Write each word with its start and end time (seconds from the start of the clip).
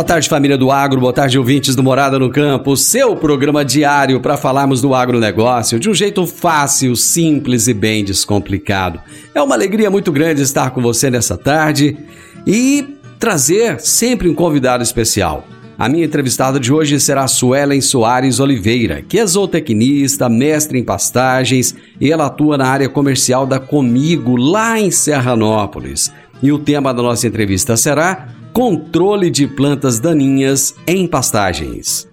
Boa 0.00 0.06
tarde, 0.06 0.30
família 0.30 0.56
do 0.56 0.70
Agro. 0.70 0.98
Boa 0.98 1.12
tarde, 1.12 1.38
ouvintes 1.38 1.76
do 1.76 1.82
Morada 1.82 2.18
no 2.18 2.30
Campo. 2.30 2.74
Seu 2.74 3.14
programa 3.14 3.62
diário 3.62 4.18
para 4.18 4.38
falarmos 4.38 4.80
do 4.80 4.94
agronegócio 4.94 5.78
de 5.78 5.90
um 5.90 5.94
jeito 5.94 6.26
fácil, 6.26 6.96
simples 6.96 7.68
e 7.68 7.74
bem 7.74 8.02
descomplicado. 8.02 8.98
É 9.34 9.42
uma 9.42 9.54
alegria 9.54 9.90
muito 9.90 10.10
grande 10.10 10.40
estar 10.40 10.70
com 10.70 10.80
você 10.80 11.10
nessa 11.10 11.36
tarde 11.36 11.98
e 12.46 12.96
trazer 13.18 13.78
sempre 13.78 14.26
um 14.26 14.34
convidado 14.34 14.82
especial. 14.82 15.44
A 15.78 15.86
minha 15.86 16.06
entrevistada 16.06 16.58
de 16.58 16.72
hoje 16.72 16.98
será 16.98 17.28
Suelen 17.28 17.82
Soares 17.82 18.40
Oliveira, 18.40 19.02
que 19.06 19.18
é 19.18 19.26
zootecnista, 19.26 20.30
mestre 20.30 20.78
em 20.78 20.82
pastagens 20.82 21.74
e 22.00 22.10
ela 22.10 22.24
atua 22.24 22.56
na 22.56 22.66
área 22.66 22.88
comercial 22.88 23.44
da 23.44 23.60
Comigo, 23.60 24.34
lá 24.34 24.80
em 24.80 24.90
Serranópolis. 24.90 26.10
E 26.42 26.50
o 26.50 26.58
tema 26.58 26.94
da 26.94 27.02
nossa 27.02 27.26
entrevista 27.26 27.76
será 27.76 28.39
Controle 28.52 29.30
de 29.30 29.46
plantas 29.46 30.00
daninhas 30.00 30.74
em 30.84 31.06
pastagens. 31.06 32.08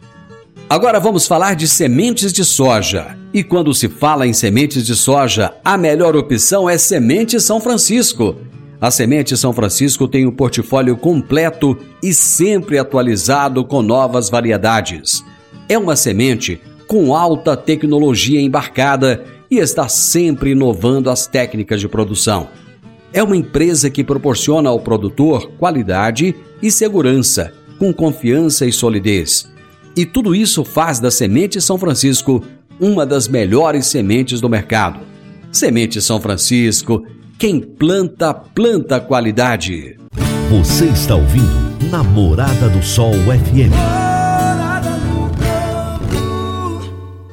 Agora 0.69 0.99
vamos 0.99 1.25
falar 1.25 1.55
de 1.55 1.67
sementes 1.67 2.31
de 2.31 2.45
soja. 2.45 3.17
E 3.33 3.43
quando 3.43 3.73
se 3.73 3.89
fala 3.89 4.27
em 4.27 4.33
sementes 4.33 4.85
de 4.85 4.95
soja, 4.95 5.51
a 5.65 5.75
melhor 5.77 6.15
opção 6.15 6.69
é 6.69 6.77
Semente 6.77 7.39
São 7.41 7.59
Francisco. 7.59 8.35
A 8.79 8.91
Semente 8.91 9.35
São 9.35 9.51
Francisco 9.51 10.07
tem 10.07 10.27
um 10.27 10.31
portfólio 10.31 10.95
completo 10.95 11.75
e 12.03 12.13
sempre 12.13 12.77
atualizado 12.77 13.65
com 13.65 13.81
novas 13.81 14.29
variedades. 14.29 15.25
É 15.67 15.75
uma 15.75 15.95
semente 15.95 16.61
com 16.85 17.15
alta 17.15 17.57
tecnologia 17.57 18.39
embarcada 18.39 19.25
e 19.49 19.57
está 19.57 19.89
sempre 19.89 20.51
inovando 20.51 21.09
as 21.09 21.25
técnicas 21.25 21.81
de 21.81 21.87
produção. 21.87 22.47
É 23.17 23.23
uma 23.23 23.35
empresa 23.35 23.89
que 23.89 24.03
proporciona 24.03 24.69
ao 24.69 24.79
produtor 24.79 25.49
qualidade 25.57 26.35
e 26.61 26.69
segurança, 26.69 27.51
com 27.79 27.91
confiança 27.91 28.63
e 28.63 28.71
solidez. 28.71 29.51
E 29.95 30.05
tudo 30.05 30.35
isso 30.35 30.63
faz 30.63 30.99
da 30.99 31.09
Semente 31.09 31.59
São 31.59 31.79
Francisco 31.79 32.43
uma 32.79 33.07
das 33.07 33.27
melhores 33.27 33.87
sementes 33.87 34.39
do 34.39 34.47
mercado. 34.47 34.99
Semente 35.51 35.99
São 35.99 36.21
Francisco, 36.21 37.07
quem 37.39 37.59
planta, 37.59 38.35
planta 38.35 38.99
qualidade. 38.99 39.97
Você 40.51 40.85
está 40.85 41.15
ouvindo 41.15 41.89
Namorada 41.89 42.69
do 42.69 42.83
Sol 42.83 43.15
FM. 43.15 43.73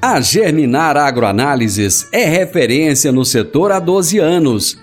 A 0.01 0.19
Germinar 0.23 0.97
Agroanálises 0.97 2.09
é 2.11 2.25
referência 2.25 3.13
no 3.13 3.23
setor 3.23 3.71
há 3.71 3.79
12 3.79 4.19
anos, 4.19 4.83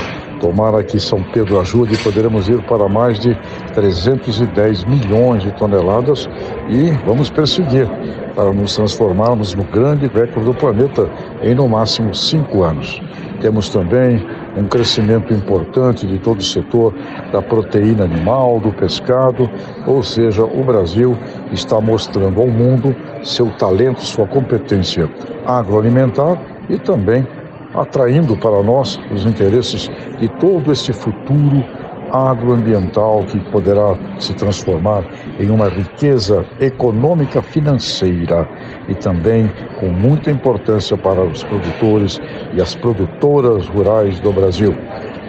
Tomara 0.40 0.82
que 0.82 0.98
São 0.98 1.22
Pedro 1.22 1.60
ajude 1.60 1.96
e 1.96 1.98
poderemos 1.98 2.48
ir 2.48 2.62
para 2.62 2.88
mais 2.88 3.20
de 3.20 3.36
310 3.74 4.84
milhões 4.84 5.42
de 5.42 5.52
toneladas 5.52 6.30
e 6.70 6.92
vamos 7.04 7.28
perseguir 7.28 7.86
para 8.34 8.54
nos 8.54 8.74
transformarmos 8.74 9.52
no 9.52 9.64
grande 9.64 10.06
recorde 10.06 10.46
do 10.46 10.54
planeta 10.54 11.10
em 11.42 11.54
no 11.54 11.68
máximo 11.68 12.14
cinco 12.14 12.62
anos. 12.62 13.02
Temos 13.42 13.68
também 13.68 14.24
um 14.56 14.66
crescimento 14.66 15.32
importante 15.32 16.06
de 16.06 16.18
todo 16.18 16.40
o 16.40 16.44
setor 16.44 16.94
da 17.32 17.40
proteína 17.40 18.04
animal, 18.04 18.60
do 18.60 18.72
pescado, 18.72 19.50
ou 19.86 20.02
seja, 20.02 20.44
o 20.44 20.62
Brasil 20.62 21.16
está 21.52 21.80
mostrando 21.80 22.40
ao 22.40 22.48
mundo 22.48 22.94
seu 23.22 23.50
talento, 23.52 24.02
sua 24.02 24.26
competência 24.26 25.08
agroalimentar 25.46 26.38
e 26.68 26.78
também 26.78 27.26
atraindo 27.74 28.36
para 28.36 28.62
nós 28.62 29.00
os 29.10 29.24
interesses 29.24 29.90
de 30.18 30.28
todo 30.28 30.72
esse 30.72 30.92
futuro 30.92 31.64
agroambiental 32.12 33.24
que 33.24 33.40
poderá 33.50 33.96
se 34.18 34.34
transformar 34.34 35.04
em 35.40 35.50
uma 35.50 35.68
riqueza 35.68 36.44
econômica 36.60 37.42
financeira 37.42 38.48
e 38.88 38.94
também 38.94 39.50
com 39.80 39.88
muita 39.88 40.30
importância 40.30 40.96
para 40.96 41.22
os 41.22 41.42
produtores 41.42 42.20
e 42.52 42.60
as 42.60 42.74
produtoras 42.74 43.66
rurais 43.68 44.20
do 44.20 44.32
Brasil. 44.32 44.76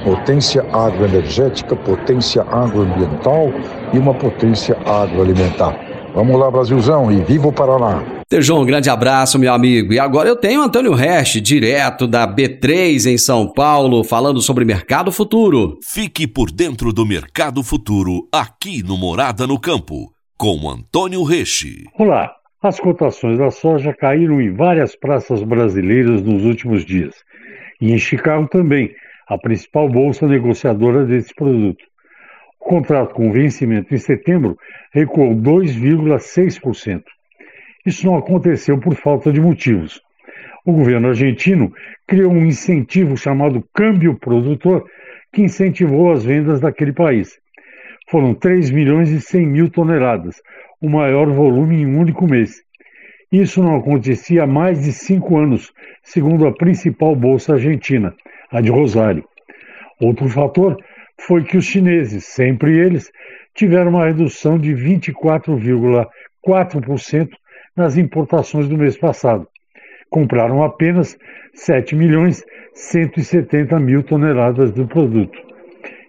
Potência 0.03 0.65
agroenergética, 0.73 1.75
potência 1.75 2.41
agroambiental 2.43 3.49
e 3.93 3.97
uma 3.97 4.13
potência 4.13 4.77
agroalimentar. 4.85 5.75
Vamos 6.13 6.37
lá, 6.39 6.51
Brasilzão, 6.51 7.11
e 7.11 7.21
viva 7.21 7.47
o 7.47 7.53
Paraná! 7.53 8.12
Tejon, 8.33 8.63
um 8.63 8.65
grande 8.65 8.89
abraço, 8.89 9.37
meu 9.37 9.53
amigo. 9.53 9.93
E 9.93 9.99
agora 9.99 10.27
eu 10.27 10.35
tenho 10.35 10.63
Antônio 10.63 10.91
Resch, 10.91 11.39
direto 11.39 12.07
da 12.07 12.27
B3 12.27 13.05
em 13.05 13.15
São 13.15 13.47
Paulo, 13.53 14.03
falando 14.03 14.41
sobre 14.41 14.65
mercado 14.65 15.11
futuro. 15.11 15.77
Fique 15.85 16.25
por 16.25 16.49
dentro 16.49 16.91
do 16.91 17.05
mercado 17.05 17.61
futuro 17.61 18.27
aqui 18.33 18.81
no 18.81 18.97
Morada 18.97 19.45
no 19.45 19.59
Campo, 19.59 20.11
com 20.35 20.67
Antônio 20.67 21.21
Reche. 21.21 21.83
Olá, 21.95 22.33
As 22.59 22.79
cotações 22.79 23.37
da 23.37 23.51
soja 23.51 23.93
caíram 23.93 24.41
em 24.41 24.51
várias 24.51 24.95
praças 24.95 25.43
brasileiras 25.43 26.23
nos 26.23 26.43
últimos 26.43 26.83
dias. 26.83 27.13
E 27.79 27.91
em 27.91 27.99
Chicago 27.99 28.47
também, 28.47 28.89
a 29.29 29.37
principal 29.37 29.87
bolsa 29.87 30.27
negociadora 30.27 31.05
desse 31.05 31.35
produto. 31.35 31.85
O 32.59 32.65
contrato 32.67 33.13
com 33.13 33.31
vencimento 33.31 33.93
em 33.93 33.99
setembro 33.99 34.57
recuou 34.91 35.35
2,6%. 35.35 37.03
Isso 37.85 38.05
não 38.05 38.17
aconteceu 38.17 38.79
por 38.79 38.95
falta 38.95 39.31
de 39.31 39.41
motivos. 39.41 40.01
O 40.65 40.71
governo 40.71 41.09
argentino 41.09 41.73
criou 42.07 42.31
um 42.31 42.45
incentivo 42.45 43.17
chamado 43.17 43.67
câmbio 43.73 44.17
produtor 44.17 44.85
que 45.33 45.41
incentivou 45.41 46.09
as 46.11 46.23
vendas 46.23 46.61
daquele 46.61 46.93
país. 46.93 47.37
Foram 48.09 48.33
3 48.33 48.71
milhões 48.71 49.09
e 49.09 49.19
100 49.19 49.47
mil 49.47 49.69
toneladas, 49.69 50.41
o 50.79 50.89
maior 50.89 51.29
volume 51.29 51.81
em 51.81 51.85
um 51.85 51.99
único 51.99 52.25
mês. 52.25 52.63
Isso 53.31 53.61
não 53.63 53.75
acontecia 53.75 54.43
há 54.43 54.47
mais 54.47 54.83
de 54.83 54.93
cinco 54.93 55.37
anos, 55.37 55.73
segundo 56.03 56.47
a 56.47 56.53
principal 56.53 57.15
bolsa 57.15 57.53
argentina, 57.53 58.13
a 58.51 58.61
de 58.61 58.69
Rosário. 58.69 59.25
Outro 59.99 60.29
fator 60.29 60.77
foi 61.19 61.43
que 61.43 61.57
os 61.57 61.65
chineses, 61.65 62.25
sempre 62.25 62.77
eles, 62.77 63.11
tiveram 63.55 63.89
uma 63.91 64.05
redução 64.05 64.59
de 64.59 64.73
24,4% 64.73 67.29
nas 67.75 67.97
importações 67.97 68.67
do 68.67 68.77
mês 68.77 68.97
passado. 68.97 69.47
Compraram 70.09 70.63
apenas 70.63 71.17
7 71.53 71.95
milhões 71.95 72.43
170 72.73 73.79
mil 73.79 74.03
toneladas 74.03 74.71
do 74.71 74.87
produto. 74.87 75.37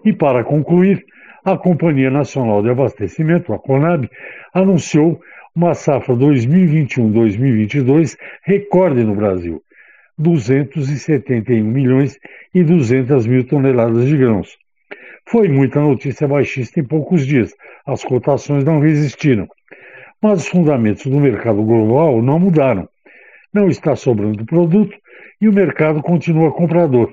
E 0.05 0.13
para 0.13 0.45
concluir, 0.45 1.05
a 1.45 1.57
Companhia 1.57 2.11
Nacional 2.11 2.63
de 2.63 2.71
Abastecimento, 2.71 3.53
a 3.53 3.59
CONAB, 3.59 4.09
anunciou 4.55 5.21
uma 5.55 5.75
safra 5.75 6.17
2021-2022 6.17 8.17
recorde 8.43 9.05
no 9.05 9.15
Brasil, 9.15 9.63
271 10.19 11.63
milhões 11.63 12.19
e 12.55 12.65
200 12.65 13.27
mil 13.27 13.47
toneladas 13.47 14.07
de 14.07 14.17
grãos. 14.17 14.57
Foi 15.27 15.49
muita 15.49 15.81
notícia 15.81 16.27
baixista 16.27 16.81
em 16.81 16.85
poucos 16.85 17.27
dias, 17.27 17.55
as 17.87 18.03
cotações 18.03 18.65
não 18.65 18.81
resistiram. 18.81 19.47
Mas 20.25 20.41
os 20.41 20.49
fundamentos 20.49 21.05
do 21.05 21.21
mercado 21.21 21.63
global 21.63 22.23
não 22.23 22.39
mudaram. 22.39 22.89
Não 23.53 23.69
está 23.69 23.95
sobrando 23.95 24.47
produto 24.47 24.97
e 25.39 25.47
o 25.47 25.53
mercado 25.53 26.01
continua 26.01 26.51
comprador. 26.51 27.13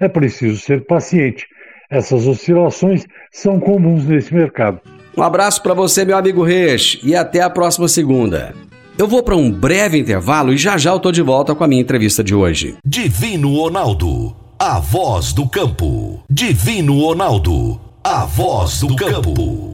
É 0.00 0.06
preciso 0.06 0.60
ser 0.60 0.86
paciente. 0.86 1.48
Essas 1.90 2.28
oscilações 2.28 3.06
são 3.32 3.58
comuns 3.58 4.06
nesse 4.06 4.32
mercado. 4.32 4.80
Um 5.16 5.22
abraço 5.24 5.64
para 5.64 5.74
você, 5.74 6.04
meu 6.04 6.16
amigo 6.16 6.44
Reis, 6.44 7.00
e 7.02 7.16
até 7.16 7.40
a 7.40 7.50
próxima 7.50 7.88
segunda. 7.88 8.54
Eu 8.96 9.08
vou 9.08 9.24
para 9.24 9.34
um 9.34 9.50
breve 9.50 9.98
intervalo 9.98 10.52
e 10.52 10.56
já 10.56 10.78
já 10.78 10.92
eu 10.92 11.00
tô 11.00 11.10
de 11.10 11.22
volta 11.22 11.56
com 11.56 11.64
a 11.64 11.66
minha 11.66 11.82
entrevista 11.82 12.22
de 12.22 12.36
hoje. 12.36 12.76
Divino 12.86 13.52
Ronaldo, 13.56 14.32
a 14.60 14.78
voz 14.78 15.32
do 15.32 15.48
campo. 15.48 16.22
Divino 16.30 17.00
Ronaldo, 17.00 17.80
a 18.04 18.24
voz 18.24 18.78
do 18.78 18.94
campo. 18.94 19.73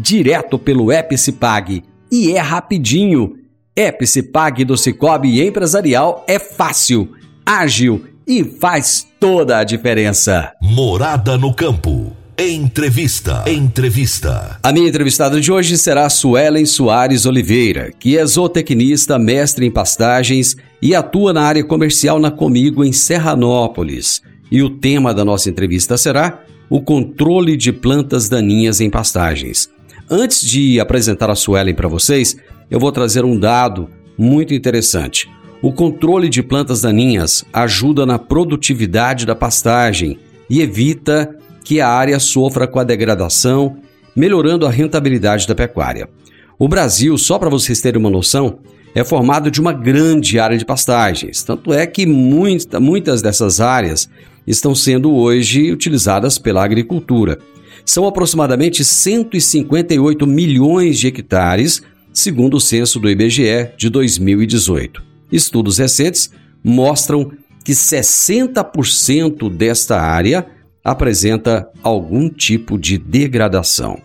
direto 0.00 0.58
pelo 0.58 0.92
Epicipag. 0.92 1.82
E 2.10 2.32
é 2.32 2.40
rapidinho. 2.40 3.34
Epicipag 3.74 4.64
do 4.64 4.76
Cicobi 4.76 5.42
Empresarial 5.42 6.24
é 6.26 6.38
fácil, 6.38 7.12
ágil 7.44 8.04
e 8.26 8.42
faz 8.42 9.06
toda 9.20 9.58
a 9.58 9.64
diferença. 9.64 10.52
Morada 10.62 11.36
no 11.36 11.52
campo. 11.54 12.12
Entrevista. 12.38 13.44
Entrevista. 13.46 14.58
A 14.62 14.72
minha 14.72 14.88
entrevistada 14.88 15.40
de 15.40 15.50
hoje 15.50 15.78
será 15.78 16.08
Suelen 16.10 16.66
Soares 16.66 17.24
Oliveira, 17.24 17.90
que 17.98 18.18
é 18.18 18.26
zootecnista, 18.26 19.18
mestre 19.18 19.64
em 19.66 19.70
pastagens 19.70 20.56
e 20.82 20.94
atua 20.94 21.32
na 21.32 21.42
área 21.42 21.64
comercial 21.64 22.18
na 22.18 22.30
Comigo 22.30 22.84
em 22.84 22.92
Serranópolis. 22.92 24.20
E 24.50 24.62
o 24.62 24.68
tema 24.68 25.14
da 25.14 25.24
nossa 25.24 25.48
entrevista 25.48 25.96
será 25.96 26.42
o 26.68 26.82
controle 26.82 27.56
de 27.56 27.72
plantas 27.72 28.28
daninhas 28.28 28.80
em 28.80 28.90
pastagens. 28.90 29.70
Antes 30.08 30.40
de 30.40 30.78
apresentar 30.78 31.28
a 31.30 31.34
Suelen 31.34 31.74
para 31.74 31.88
vocês, 31.88 32.36
eu 32.70 32.78
vou 32.78 32.92
trazer 32.92 33.24
um 33.24 33.36
dado 33.36 33.88
muito 34.16 34.54
interessante. 34.54 35.28
O 35.60 35.72
controle 35.72 36.28
de 36.28 36.44
plantas 36.44 36.82
daninhas 36.82 37.44
ajuda 37.52 38.06
na 38.06 38.16
produtividade 38.16 39.26
da 39.26 39.34
pastagem 39.34 40.16
e 40.48 40.60
evita 40.60 41.36
que 41.64 41.80
a 41.80 41.88
área 41.88 42.20
sofra 42.20 42.68
com 42.68 42.78
a 42.78 42.84
degradação, 42.84 43.78
melhorando 44.14 44.64
a 44.64 44.70
rentabilidade 44.70 45.44
da 45.44 45.56
pecuária. 45.56 46.08
O 46.56 46.68
Brasil, 46.68 47.18
só 47.18 47.36
para 47.36 47.50
vocês 47.50 47.80
terem 47.80 48.00
uma 48.00 48.08
noção, 48.08 48.60
é 48.94 49.02
formado 49.02 49.50
de 49.50 49.60
uma 49.60 49.72
grande 49.72 50.38
área 50.38 50.56
de 50.56 50.64
pastagens, 50.64 51.42
tanto 51.42 51.72
é 51.72 51.84
que 51.84 52.06
muita, 52.06 52.78
muitas 52.78 53.20
dessas 53.20 53.60
áreas 53.60 54.08
estão 54.46 54.72
sendo 54.72 55.12
hoje 55.12 55.72
utilizadas 55.72 56.38
pela 56.38 56.64
agricultura. 56.64 57.38
São 57.86 58.04
aproximadamente 58.04 58.84
158 58.84 60.26
milhões 60.26 60.98
de 60.98 61.06
hectares, 61.06 61.82
segundo 62.12 62.56
o 62.56 62.60
censo 62.60 62.98
do 62.98 63.08
IBGE 63.08 63.70
de 63.78 63.88
2018. 63.88 65.02
Estudos 65.30 65.78
recentes 65.78 66.30
mostram 66.62 67.30
que 67.64 67.72
60% 67.72 69.48
desta 69.48 70.00
área 70.00 70.46
apresenta 70.82 71.68
algum 71.80 72.28
tipo 72.28 72.76
de 72.76 72.98
degradação. 72.98 73.98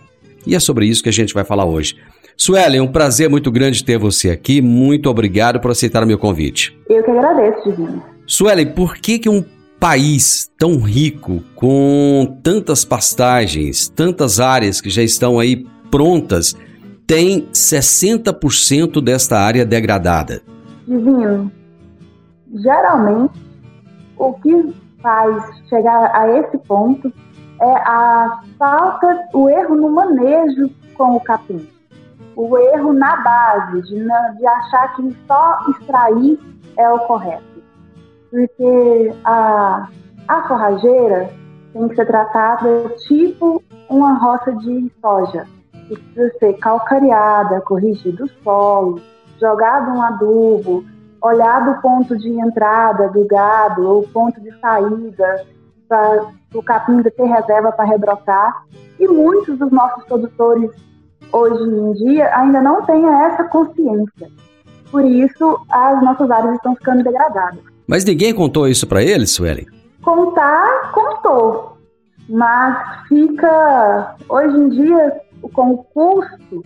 E 0.46 0.54
é 0.54 0.60
sobre 0.60 0.86
isso 0.86 1.02
que 1.02 1.08
a 1.08 1.12
gente 1.12 1.34
vai 1.34 1.44
falar 1.44 1.64
hoje. 1.64 1.96
Suelen, 2.36 2.78
é 2.78 2.82
um 2.82 2.90
prazer 2.90 3.28
muito 3.28 3.50
grande 3.50 3.84
ter 3.84 3.98
você 3.98 4.30
aqui. 4.30 4.60
Muito 4.60 5.10
obrigado 5.10 5.60
por 5.60 5.70
aceitar 5.70 6.02
o 6.02 6.06
meu 6.06 6.18
convite. 6.18 6.76
Eu 6.88 7.02
que 7.02 7.10
agradeço, 7.10 7.70
Divino. 7.70 8.02
Suelen, 8.26 8.66
por 8.66 8.96
que, 8.96 9.18
que 9.18 9.28
um 9.28 9.44
país 9.82 10.48
tão 10.56 10.78
rico, 10.78 11.42
com 11.56 12.38
tantas 12.40 12.84
pastagens, 12.84 13.88
tantas 13.88 14.38
áreas 14.38 14.80
que 14.80 14.88
já 14.88 15.02
estão 15.02 15.40
aí 15.40 15.66
prontas, 15.90 16.54
tem 17.04 17.48
60% 17.48 19.02
desta 19.02 19.40
área 19.40 19.66
degradada? 19.66 20.40
Divino, 20.86 21.50
geralmente 22.54 23.32
o 24.16 24.34
que 24.34 24.72
faz 25.02 25.42
chegar 25.68 26.14
a 26.14 26.28
esse 26.38 26.58
ponto 26.58 27.12
é 27.60 27.74
a 27.80 28.40
falta, 28.56 29.28
o 29.34 29.50
erro 29.50 29.74
no 29.74 29.90
manejo 29.90 30.70
com 30.94 31.16
o 31.16 31.20
capim. 31.20 31.68
O 32.36 32.56
erro 32.56 32.92
na 32.92 33.16
base, 33.16 33.82
de, 33.82 33.96
de 33.96 34.46
achar 34.46 34.94
que 34.94 35.16
só 35.26 35.58
extrair 35.70 36.38
é 36.78 36.88
o 36.88 37.00
correto. 37.00 37.51
Porque 38.32 39.14
a, 39.26 39.88
a 40.26 40.48
forrageira 40.48 41.28
tem 41.74 41.86
que 41.86 41.96
ser 41.96 42.06
tratada 42.06 42.88
tipo 43.06 43.62
uma 43.90 44.14
roça 44.14 44.52
de 44.52 44.90
soja. 45.02 45.46
Que 45.86 45.98
precisa 45.98 46.38
ser 46.38 46.54
calcareada, 46.54 47.60
corrigido 47.60 48.24
o 48.24 48.30
solo, 48.42 49.02
jogado 49.38 49.90
um 49.90 50.00
adubo, 50.00 50.82
olhar 51.20 51.74
do 51.74 51.82
ponto 51.82 52.16
de 52.16 52.30
entrada 52.30 53.10
do 53.10 53.26
gado 53.26 53.86
ou 53.86 54.02
ponto 54.08 54.40
de 54.40 54.50
saída 54.60 55.44
para 55.86 56.24
o 56.54 56.62
capim 56.62 57.02
ter 57.02 57.24
reserva 57.24 57.70
para 57.70 57.84
rebrotar. 57.84 58.64
E 58.98 59.06
muitos 59.06 59.58
dos 59.58 59.70
nossos 59.70 60.04
produtores 60.04 60.70
hoje 61.30 61.64
em 61.64 61.92
dia 61.92 62.34
ainda 62.34 62.62
não 62.62 62.80
têm 62.86 63.04
essa 63.24 63.44
consciência. 63.44 64.30
Por 64.90 65.04
isso, 65.04 65.58
as 65.70 66.02
nossas 66.02 66.30
áreas 66.30 66.54
estão 66.54 66.74
ficando 66.74 67.04
degradadas. 67.04 67.71
Mas 67.86 68.04
ninguém 68.04 68.34
contou 68.34 68.68
isso 68.68 68.86
para 68.86 69.02
eles, 69.02 69.30
Suelen? 69.30 69.66
Contar, 70.02 70.92
contou. 70.92 71.78
Mas 72.28 73.06
fica, 73.08 74.16
hoje 74.28 74.56
em 74.56 74.68
dia, 74.70 75.20
o 75.42 75.48
custo, 75.48 76.64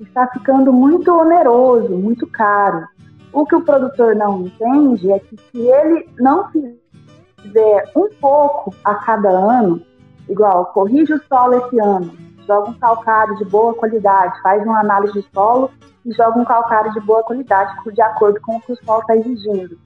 está 0.00 0.26
ficando 0.28 0.72
muito 0.72 1.12
oneroso, 1.12 1.96
muito 1.96 2.26
caro. 2.26 2.86
O 3.32 3.44
que 3.44 3.54
o 3.54 3.62
produtor 3.62 4.14
não 4.14 4.42
entende 4.42 5.12
é 5.12 5.18
que 5.18 5.36
se 5.36 5.58
ele 5.58 6.08
não 6.18 6.48
fizer 6.50 7.90
um 7.96 8.08
pouco 8.20 8.74
a 8.84 8.94
cada 8.96 9.28
ano, 9.28 9.82
igual 10.28 10.66
corrige 10.66 11.12
o 11.12 11.22
solo 11.28 11.54
esse 11.54 11.78
ano, 11.80 12.10
joga 12.46 12.70
um 12.70 12.74
calcário 12.74 13.36
de 13.36 13.44
boa 13.44 13.74
qualidade, 13.74 14.40
faz 14.42 14.62
uma 14.62 14.80
análise 14.80 15.12
de 15.12 15.26
solo 15.32 15.70
e 16.04 16.12
joga 16.12 16.38
um 16.38 16.44
calcário 16.44 16.92
de 16.92 17.00
boa 17.00 17.22
qualidade, 17.22 17.72
de 17.92 18.02
acordo 18.02 18.40
com 18.40 18.56
o 18.56 18.60
que 18.60 18.72
o 18.72 18.84
solo 18.84 19.00
está 19.00 19.16
exigindo. 19.16 19.78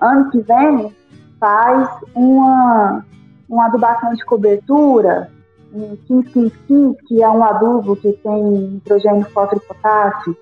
Ano 0.00 0.30
que 0.30 0.40
vem, 0.40 0.94
faz 1.38 1.88
uma, 2.14 3.04
uma 3.48 3.66
adubação 3.66 4.14
de 4.14 4.24
cobertura, 4.24 5.30
um 5.72 5.96
15-15-15, 6.08 6.96
que 7.06 7.22
é 7.22 7.28
um 7.28 7.42
adubo 7.42 7.96
que 7.96 8.12
tem 8.12 8.42
nitrogênio, 8.42 9.28
fósforo 9.30 9.60
e 9.62 9.68
potássio, 9.68 10.36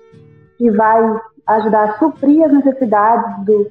que 0.57 0.71
vai 0.71 1.19
ajudar 1.47 1.83
a 1.83 1.97
suprir 1.97 2.45
as 2.45 2.53
necessidades 2.53 3.45
do, 3.45 3.69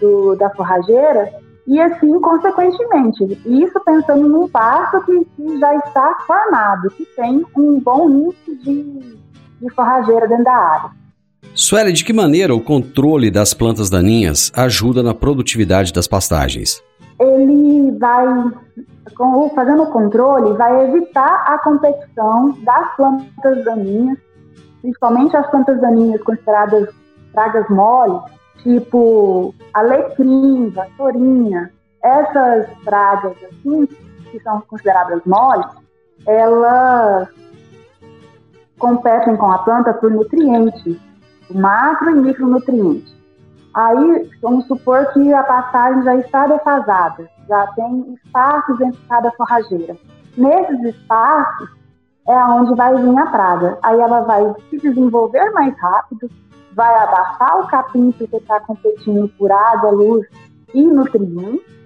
do, 0.00 0.36
da 0.36 0.50
forrageira 0.50 1.32
e 1.68 1.78
assim, 1.78 2.18
consequentemente, 2.18 3.24
isso 3.44 3.78
pensando 3.84 4.26
num 4.26 4.48
pasto 4.48 5.04
que, 5.04 5.22
que, 5.36 5.58
já 5.58 5.74
está 5.76 6.16
formado, 6.26 6.88
que 6.88 7.04
tem 7.14 7.44
um 7.54 7.78
bom 7.78 8.08
índice 8.08 8.56
de, 8.56 9.18
de 9.60 9.70
forrageira 9.74 10.26
dentro 10.26 10.44
da 10.44 10.56
área. 10.56 10.90
Sueli, 11.54 11.92
de 11.92 12.04
que 12.04 12.12
maneira 12.12 12.54
o 12.54 12.60
controle 12.60 13.30
das 13.30 13.52
plantas 13.52 13.90
daninhas 13.90 14.52
ajuda 14.54 15.02
na 15.02 15.14
produtividade 15.14 15.92
das 15.92 16.06
pastagens? 16.06 16.82
Ele 17.18 17.96
vai, 17.98 18.24
fazendo 19.54 19.82
o 19.82 19.90
controle, 19.90 20.56
vai 20.56 20.88
evitar 20.88 21.44
a 21.46 21.58
competição 21.58 22.56
das 22.62 22.96
plantas 22.96 23.64
daninhas, 23.64 24.18
principalmente 24.80 25.36
as 25.36 25.50
plantas 25.50 25.80
daninhas 25.80 26.22
consideradas 26.22 26.88
pragas 27.32 27.68
moles, 27.68 28.22
tipo 28.62 29.54
alecrim, 29.74 30.70
vassourinha, 30.70 31.72
essas 32.02 32.66
pragas 32.84 33.36
assim, 33.44 33.86
que 34.30 34.40
são 34.40 34.60
consideradas 34.62 35.20
moles, 35.24 35.66
elas 36.26 37.28
competem 38.78 39.36
com 39.36 39.50
a 39.50 39.58
planta 39.58 39.92
por 39.94 40.10
nutrientes, 40.10 40.96
macro 41.50 42.10
e 42.10 42.14
micronutrientes. 42.14 43.16
Aí, 43.74 44.30
vamos 44.42 44.66
supor 44.66 45.06
que 45.12 45.32
a 45.32 45.42
pastagem 45.42 46.02
já 46.02 46.16
está 46.16 46.46
defasada, 46.46 47.28
já 47.48 47.66
tem 47.68 48.14
espaços 48.14 48.80
entre 48.80 49.00
cada 49.08 49.30
forrageira. 49.32 49.96
Nesses 50.36 50.82
espaços 50.82 51.68
é 52.28 52.44
onde 52.44 52.74
vai 52.74 52.94
vir 52.94 53.18
a 53.18 53.26
praga. 53.26 53.78
Aí 53.82 53.98
ela 54.00 54.20
vai 54.20 54.54
se 54.68 54.78
desenvolver 54.78 55.50
mais 55.52 55.76
rápido, 55.78 56.30
vai 56.74 56.94
abafar 57.02 57.60
o 57.60 57.66
capim 57.68 58.12
porque 58.12 58.36
está 58.36 58.60
competindo 58.60 59.28
por 59.38 59.50
água, 59.50 59.90
luz 59.90 60.26
e 60.74 60.82
nutrientes. 60.82 61.78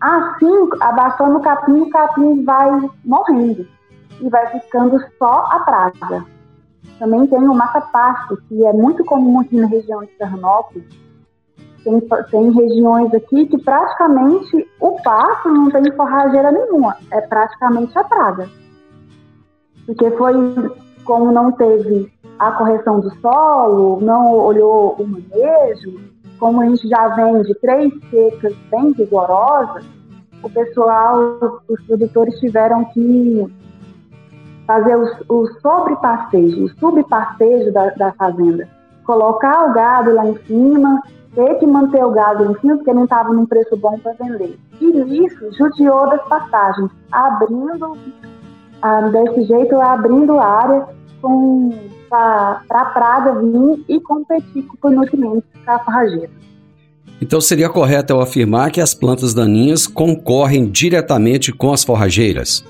Assim, 0.00 0.68
abafando 0.80 1.38
o 1.38 1.42
capim, 1.42 1.80
o 1.80 1.90
capim 1.90 2.44
vai 2.44 2.70
morrendo 3.04 3.66
e 4.20 4.28
vai 4.28 4.46
ficando 4.46 4.98
só 5.18 5.46
a 5.50 5.60
praga. 5.60 6.24
Também 6.98 7.26
tem 7.26 7.38
o 7.38 7.54
mata-pasto, 7.54 8.36
que 8.48 8.64
é 8.64 8.72
muito 8.72 9.04
comum 9.04 9.40
aqui 9.40 9.56
na 9.56 9.66
região 9.66 10.00
de 10.00 10.10
Serranópolis. 10.16 10.84
Tem, 11.84 12.00
tem 12.30 12.50
regiões 12.50 13.14
aqui 13.14 13.46
que 13.46 13.58
praticamente 13.62 14.68
o 14.80 15.00
pasto 15.02 15.48
não 15.48 15.70
tem 15.70 15.90
forrageira 15.92 16.50
nenhuma, 16.50 16.96
é 17.10 17.20
praticamente 17.20 17.96
a 17.96 18.04
praga. 18.04 18.48
Porque 19.86 20.10
foi 20.10 20.34
como 21.04 21.32
não 21.32 21.52
teve 21.52 22.12
a 22.38 22.52
correção 22.52 23.00
do 23.00 23.10
solo, 23.20 24.00
não 24.00 24.32
olhou 24.34 24.94
o 24.98 25.06
manejo, 25.06 25.98
como 26.38 26.60
a 26.60 26.66
gente 26.66 26.86
já 26.88 27.08
vem 27.08 27.42
de 27.42 27.54
três 27.54 27.92
secas 28.10 28.54
bem 28.70 28.92
rigorosas, 28.92 29.84
o 30.42 30.50
pessoal, 30.50 31.62
os 31.68 31.82
produtores 31.86 32.38
tiveram 32.38 32.84
que 32.86 33.46
fazer 34.68 34.94
o, 34.94 35.08
o 35.30 35.46
sobrepastejo, 35.62 36.66
o 36.66 36.68
subpastejo 36.78 37.72
da, 37.72 37.88
da 37.90 38.12
fazenda. 38.12 38.68
Colocar 39.04 39.70
o 39.70 39.72
gado 39.72 40.12
lá 40.14 40.26
em 40.26 40.36
cima, 40.46 41.02
ter 41.34 41.54
que 41.54 41.66
manter 41.66 42.04
o 42.04 42.10
gado 42.10 42.52
em 42.52 42.60
cima, 42.60 42.76
porque 42.76 42.92
não 42.92 43.04
estava 43.04 43.32
num 43.32 43.46
preço 43.46 43.74
bom 43.78 43.98
para 43.98 44.12
vender. 44.12 44.58
E 44.78 45.24
isso 45.24 45.50
judiou 45.56 46.10
das 46.10 46.22
pastagens, 46.28 46.90
abrindo, 47.10 47.96
ah, 48.82 49.00
desse 49.08 49.44
jeito, 49.44 49.74
abrindo 49.80 50.38
área 50.38 50.86
para 52.10 52.60
a 52.70 52.84
praga 52.84 53.40
vir 53.40 53.84
e 53.88 53.98
competir 54.00 54.66
com 54.80 54.90
nutrientes 54.90 55.48
com 55.64 55.70
a 55.70 55.78
forrageira. 55.78 56.30
Então 57.20 57.40
seria 57.40 57.68
correto 57.68 58.12
eu 58.12 58.20
afirmar 58.20 58.70
que 58.70 58.80
as 58.80 58.94
plantas 58.94 59.32
daninhas 59.32 59.86
concorrem 59.86 60.70
diretamente 60.70 61.52
com 61.52 61.72
as 61.72 61.82
forrageiras? 61.82 62.62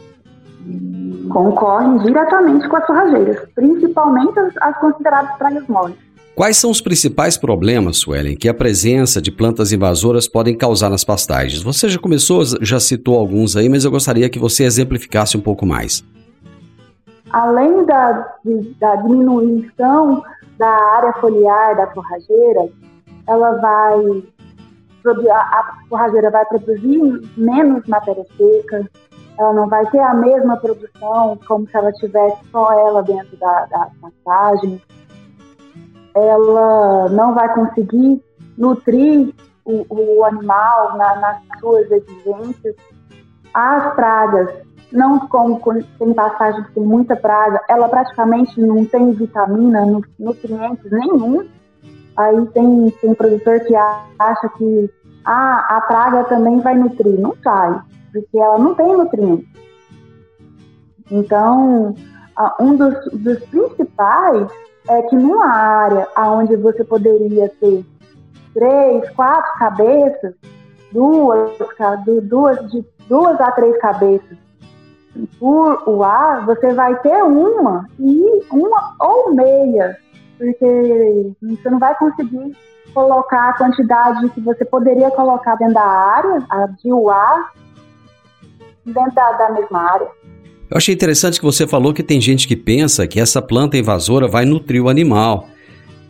Concorrem 1.39 1.99
diretamente 1.99 2.69
com 2.69 2.77
as 2.77 2.87
forrageiras, 2.87 3.49
principalmente 3.55 4.39
as, 4.39 4.57
as 4.61 4.79
consideradas 4.79 5.37
pragas 5.37 5.67
moles. 5.69 5.97
Quais 6.35 6.57
são 6.57 6.71
os 6.71 6.81
principais 6.81 7.37
problemas, 7.37 7.99
Suelen, 7.99 8.37
que 8.37 8.49
a 8.49 8.55
presença 8.55 9.21
de 9.21 9.31
plantas 9.31 9.73
invasoras 9.73 10.29
podem 10.29 10.57
causar 10.57 10.89
nas 10.89 11.05
pastagens? 11.05 11.63
Você 11.63 11.89
já 11.89 11.99
começou, 11.99 12.43
já 12.61 12.79
citou 12.79 13.19
alguns 13.19 13.57
aí, 13.57 13.69
mas 13.69 13.85
eu 13.85 13.91
gostaria 13.91 14.29
que 14.29 14.39
você 14.39 14.65
exemplificasse 14.65 15.37
um 15.37 15.41
pouco 15.41 15.67
mais 15.67 16.05
além 17.31 17.85
da, 17.85 18.35
da 18.79 18.97
diminuição 18.97 20.23
da 20.59 20.69
área 20.69 21.13
foliar 21.15 21.77
da 21.77 21.87
forrageira, 21.89 22.69
ela 23.27 23.53
vai 23.53 24.23
a 25.31 25.79
forrageira 25.89 26.31
vai 26.31 26.45
produzir 26.47 27.01
menos 27.37 27.87
matéria 27.87 28.27
seca, 28.37 28.91
ela 29.39 29.53
não 29.53 29.69
vai 29.69 29.87
ter 29.87 30.01
a 30.01 30.15
mesma 30.15 30.57
produção 30.57 31.39
como 31.47 31.69
se 31.69 31.77
ela 31.77 31.93
tivesse 31.93 32.39
só 32.51 32.73
ela 32.73 33.03
dentro 33.03 33.37
da, 33.37 33.67
da 33.67 33.89
passagem. 34.01 34.83
Ela 36.15 37.09
não 37.11 37.35
vai 37.35 37.55
conseguir 37.55 38.21
nutrir 38.57 39.33
o, 39.65 39.87
o 39.89 40.25
animal 40.25 40.97
na, 40.97 41.17
nas 41.17 41.39
suas 41.61 41.89
exigências. 41.91 42.75
As 43.55 43.95
pragas 43.95 44.51
não 44.91 45.21
como 45.29 45.61
tem 45.99 46.13
passagem 46.15 46.65
que 46.65 46.73
tem 46.73 46.83
muita 46.83 47.15
praga, 47.15 47.61
ela 47.69 47.89
praticamente 47.89 48.61
não 48.61 48.85
tem 48.87 49.13
vitamina, 49.13 49.85
nutrientes 50.19 50.91
nenhum. 50.91 51.47
Aí 52.17 52.47
tem, 52.47 52.91
tem 53.01 53.15
produtor 53.15 53.61
que 53.61 53.77
acha 53.77 54.49
que 54.57 54.91
ah, 55.25 55.77
a 55.77 55.81
praga 55.83 56.25
também 56.25 56.59
vai 56.59 56.75
nutrir. 56.75 57.21
Não 57.21 57.37
vai, 57.45 57.81
porque 58.21 58.39
ela 58.39 58.59
não 58.59 58.75
tem 58.75 58.97
nutrientes. 58.97 59.49
Então, 61.11 61.95
um 62.61 62.77
dos, 62.77 62.95
dos 63.13 63.39
principais 63.47 64.49
é 64.89 65.03
que 65.03 65.17
numa 65.17 65.49
área 65.49 66.09
onde 66.17 66.57
você 66.57 66.85
poderia 66.85 67.49
ter 67.61 67.85
três, 68.55 69.11
quatro 69.11 69.59
cabeças, 69.59 70.35
duas, 70.93 71.53
duas, 72.25 72.71
de 72.71 72.85
duas 73.09 73.41
a 73.41 73.53
três 73.53 73.77
cabeças 73.79 74.39
por 75.39 75.89
o 75.89 76.05
ar, 76.05 76.45
você 76.47 76.73
vai 76.75 76.95
ter 77.01 77.23
uma 77.25 77.89
e 77.99 78.43
uma 78.53 78.95
ou 79.01 79.35
meia, 79.35 79.97
porque 80.37 81.33
você 81.43 81.71
não 81.71 81.79
vai 81.79 81.95
conseguir 81.97 82.57
colocar 82.95 83.51
a 83.51 83.59
quantidade 83.59 84.29
que 84.31 84.41
você 84.41 84.65
poderia 84.65 85.11
colocar 85.11 85.57
dentro 85.57 85.75
da 85.75 85.87
área, 85.87 86.43
de 86.81 86.93
UA, 86.93 87.51
dentro 88.93 89.15
da, 89.15 89.33
da 89.33 89.53
mesma 89.53 89.81
área. 89.81 90.09
Eu 90.71 90.77
achei 90.77 90.95
interessante 90.95 91.39
que 91.39 91.47
você 91.47 91.67
falou 91.67 91.95
que 91.95 92.03
tem 92.03 92.21
gente 92.21 92.47
que 92.47 92.57
pensa 92.57 93.07
que 93.07 93.19
essa 93.19 93.41
planta 93.41 93.77
invasora 93.77 94.29
vai 94.29 94.45
nutrir 94.45 94.83
o 94.83 94.89
animal. 94.89 95.47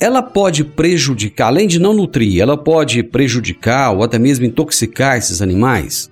Ela 0.00 0.22
pode 0.22 0.64
prejudicar, 0.64 1.48
além 1.48 1.66
de 1.66 1.80
não 1.80 1.92
nutrir, 1.92 2.40
ela 2.40 2.56
pode 2.56 3.02
prejudicar 3.02 3.92
ou 3.92 4.02
até 4.02 4.18
mesmo 4.18 4.44
intoxicar 4.44 5.16
esses 5.16 5.42
animais? 5.42 6.10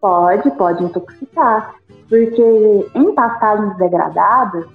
Pode, 0.00 0.50
pode 0.52 0.84
intoxicar 0.84 1.74
porque 2.08 2.86
em 2.94 3.14
pastagens 3.14 3.76
degradadas, 3.76 4.66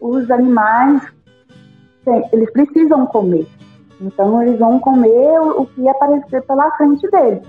os 0.00 0.30
animais 0.30 1.02
eles 2.32 2.50
precisam 2.52 3.06
comer. 3.06 3.46
Então 4.00 4.42
eles 4.42 4.58
vão 4.58 4.78
comer 4.80 5.40
o 5.40 5.64
que 5.66 5.88
aparecer 5.88 6.42
pela 6.42 6.70
frente 6.72 7.08
deles. 7.10 7.40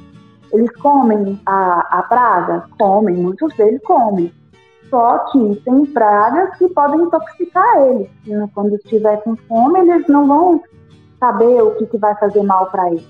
Eles 0.54 0.72
comem 0.78 1.40
a, 1.46 2.00
a 2.00 2.04
praga? 2.04 2.64
Comem, 2.78 3.16
muitos 3.16 3.54
deles 3.56 3.82
comem. 3.84 4.32
Só 4.90 5.18
que 5.32 5.56
tem 5.66 5.86
pragas 5.88 6.56
que 6.58 6.68
podem 6.68 7.02
intoxicar 7.02 7.78
eles. 7.82 8.08
Quando 8.54 8.76
estiver 8.76 9.18
com 9.24 9.36
fome, 9.36 9.80
eles 9.80 10.08
não 10.08 10.28
vão 10.28 10.64
saber 11.20 11.64
o 11.64 11.72
que, 11.76 11.88
que 11.88 11.98
vai 11.98 12.16
fazer 12.16 12.44
mal 12.44 12.68
para 12.68 12.92
eles. 12.92 13.04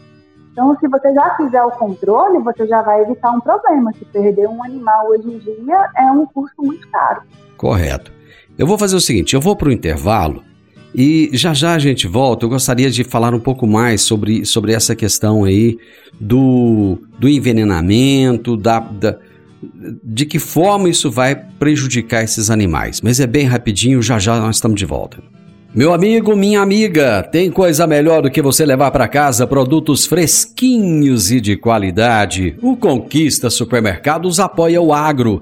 Então, 0.54 0.78
se 0.80 0.88
você 0.88 1.14
já 1.14 1.36
fizer 1.36 1.64
o 1.64 1.72
controle, 1.72 2.40
você 2.40 2.66
já 2.68 2.82
vai 2.82 3.02
evitar 3.02 3.32
um 3.32 3.42
problema. 3.42 3.92
Se 3.94 4.06
perder 4.06 4.48
um 4.48 4.64
animal 4.64 5.08
hoje 5.10 5.28
em 5.28 5.40
dia 5.40 5.90
é 5.98 6.06
um 6.12 6.26
custo 6.28 6.64
muito 6.64 6.88
caro. 6.90 7.24
Correto. 7.58 8.14
Eu 8.58 8.68
vou 8.68 8.78
fazer 8.78 8.96
o 8.96 9.02
seguinte: 9.02 9.36
eu 9.36 9.42
vou 9.42 9.56
para 9.56 9.68
o 9.68 9.72
intervalo 9.72 10.44
e 10.94 11.30
já 11.34 11.54
já 11.54 11.74
a 11.74 11.80
gente 11.80 12.08
volta. 12.08 12.46
Eu 12.46 12.50
gostaria 12.50 12.90
de 12.90 13.04
falar 13.04 13.34
um 13.34 13.40
pouco 13.40 13.66
mais 13.66 14.02
sobre, 14.02 14.46
sobre 14.46 14.74
essa 14.74 14.96
questão 14.96 15.44
aí 15.44 15.78
do, 16.20 16.98
do 17.20 17.28
envenenamento, 17.28 18.56
da, 18.56 18.80
da 18.80 19.18
de 20.04 20.26
que 20.26 20.40
forma 20.40 20.90
isso 20.90 21.10
vai 21.10 21.36
prejudicar 21.36 22.24
esses 22.24 22.50
animais. 22.50 23.02
Mas 23.02 23.20
é 23.20 23.28
bem 23.28 23.46
rapidinho, 23.46 24.02
já 24.02 24.20
já 24.20 24.38
nós 24.40 24.58
estamos 24.58 24.78
de 24.78 24.86
volta. 24.86 25.24
Meu 25.74 25.92
amigo, 25.92 26.36
minha 26.36 26.62
amiga, 26.62 27.24
tem 27.24 27.50
coisa 27.50 27.88
melhor 27.88 28.22
do 28.22 28.30
que 28.30 28.44
você 28.44 28.64
levar 28.64 28.92
para 28.92 29.08
casa 29.08 29.48
produtos 29.48 30.06
fresquinhos 30.06 31.32
e 31.32 31.42
de 31.42 31.58
qualidade. 31.58 32.56
O 32.62 32.76
Conquista 32.76 33.50
Supermercados 33.50 34.40
apoia 34.40 34.80
o 34.80 34.94
agro 34.94 35.42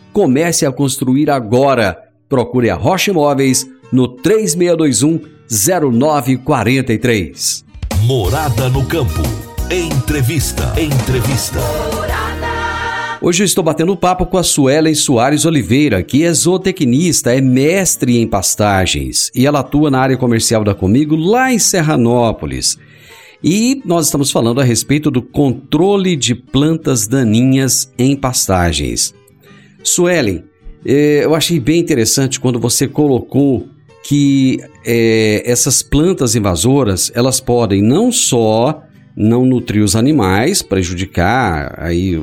Comece 0.13 0.65
a 0.65 0.71
construir 0.71 1.29
agora. 1.29 1.97
Procure 2.27 2.69
a 2.69 2.75
Rocha 2.75 3.11
Imóveis 3.11 3.65
no 3.91 4.07
3621 4.07 5.21
0943. 5.49 7.65
Morada 8.03 8.69
no 8.69 8.85
campo. 8.85 9.21
Entrevista. 9.69 10.73
Entrevista. 10.79 11.59
Hoje 13.21 13.43
eu 13.43 13.45
estou 13.45 13.63
batendo 13.63 13.95
papo 13.95 14.25
com 14.25 14.37
a 14.37 14.43
Suelen 14.43 14.95
Soares 14.95 15.45
Oliveira, 15.45 16.01
que 16.01 16.23
é 16.23 16.33
zootecnista, 16.33 17.35
é 17.35 17.39
mestre 17.39 18.17
em 18.17 18.27
pastagens 18.27 19.29
e 19.35 19.45
ela 19.45 19.59
atua 19.59 19.91
na 19.91 19.99
área 19.99 20.17
comercial 20.17 20.63
da 20.63 20.73
Comigo 20.73 21.15
lá 21.15 21.53
em 21.53 21.59
Serranópolis. 21.59 22.79
E 23.43 23.79
nós 23.85 24.07
estamos 24.07 24.31
falando 24.31 24.59
a 24.59 24.63
respeito 24.63 25.11
do 25.11 25.21
controle 25.21 26.15
de 26.15 26.33
plantas 26.33 27.07
daninhas 27.07 27.93
em 27.97 28.15
pastagens. 28.15 29.13
Suelen, 29.83 30.43
eh, 30.85 31.21
eu 31.23 31.35
achei 31.35 31.59
bem 31.59 31.79
interessante 31.79 32.39
quando 32.39 32.59
você 32.59 32.87
colocou 32.87 33.67
que 34.03 34.59
eh, 34.85 35.43
essas 35.45 35.81
plantas 35.81 36.35
invasoras 36.35 37.11
elas 37.13 37.39
podem 37.39 37.81
não 37.81 38.11
só 38.11 38.83
não 39.15 39.45
nutrir 39.45 39.83
os 39.83 39.95
animais, 39.95 40.61
prejudicar 40.61 41.75
aí 41.77 42.19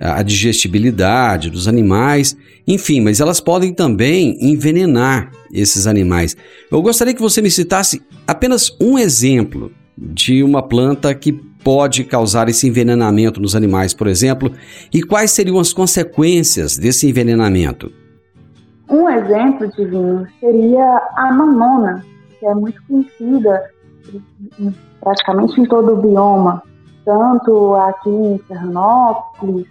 a 0.00 0.22
digestibilidade 0.22 1.50
dos 1.50 1.66
animais, 1.66 2.36
enfim, 2.66 3.00
mas 3.00 3.20
elas 3.20 3.40
podem 3.40 3.72
também 3.72 4.36
envenenar 4.40 5.32
esses 5.52 5.86
animais. 5.86 6.36
Eu 6.70 6.80
gostaria 6.82 7.14
que 7.14 7.20
você 7.20 7.42
me 7.42 7.50
citasse 7.50 8.02
apenas 8.26 8.76
um 8.80 8.98
exemplo 8.98 9.72
de 10.00 10.42
uma 10.42 10.62
planta 10.62 11.12
que 11.14 11.32
pode 11.32 12.04
causar 12.04 12.48
esse 12.48 12.68
envenenamento 12.68 13.40
nos 13.40 13.56
animais, 13.56 13.92
por 13.92 14.06
exemplo, 14.06 14.52
e 14.92 15.02
quais 15.02 15.32
seriam 15.32 15.58
as 15.58 15.72
consequências 15.72 16.78
desse 16.78 17.08
envenenamento? 17.08 17.92
Um 18.88 19.08
exemplo 19.10 19.68
divino 19.76 20.26
seria 20.40 21.02
a 21.16 21.32
mamona, 21.32 22.04
que 22.38 22.46
é 22.46 22.54
muito 22.54 22.80
conhecida 22.86 23.70
praticamente 25.00 25.60
em 25.60 25.66
todo 25.66 25.94
o 25.94 25.96
bioma, 25.96 26.62
tanto 27.04 27.74
aqui 27.74 28.08
em 28.08 28.40
Serranópolis, 28.46 29.66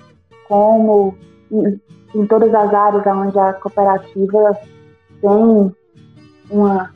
como 0.47 1.15
em, 1.51 1.81
em 2.13 2.27
todas 2.27 2.53
as 2.53 2.73
áreas 2.73 3.07
onde 3.07 3.39
a 3.39 3.53
cooperativa 3.53 4.57
tem 5.21 5.73
uma, 6.49 6.91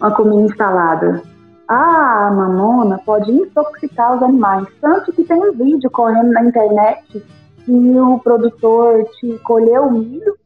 uma 0.00 0.10
comida 0.12 0.42
instalada. 0.42 1.22
A 1.68 2.30
mamona 2.30 3.00
pode 3.04 3.32
intoxicar 3.32 4.16
os 4.16 4.22
animais, 4.22 4.68
tanto 4.80 5.12
que 5.12 5.24
tem 5.24 5.36
um 5.36 5.52
vídeo 5.52 5.90
correndo 5.90 6.32
na 6.32 6.44
internet 6.44 7.24
que 7.64 7.98
o 7.98 8.20
produtor 8.20 9.04
te 9.18 9.36
colheu 9.40 9.86
o 9.86 9.92
milho 9.92 10.36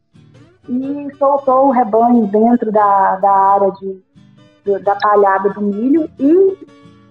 e 0.66 1.08
soltou 1.18 1.66
o 1.66 1.70
rebanho 1.70 2.26
dentro 2.26 2.72
da, 2.72 3.16
da 3.16 3.30
área 3.30 3.70
de, 3.72 4.78
da 4.82 4.96
palhada 4.96 5.50
do 5.50 5.60
milho 5.60 6.08
e 6.18 6.56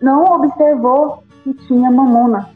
não 0.01 0.23
observou 0.33 1.23
que 1.43 1.53
tinha 1.67 1.91
mamona. 1.91 2.49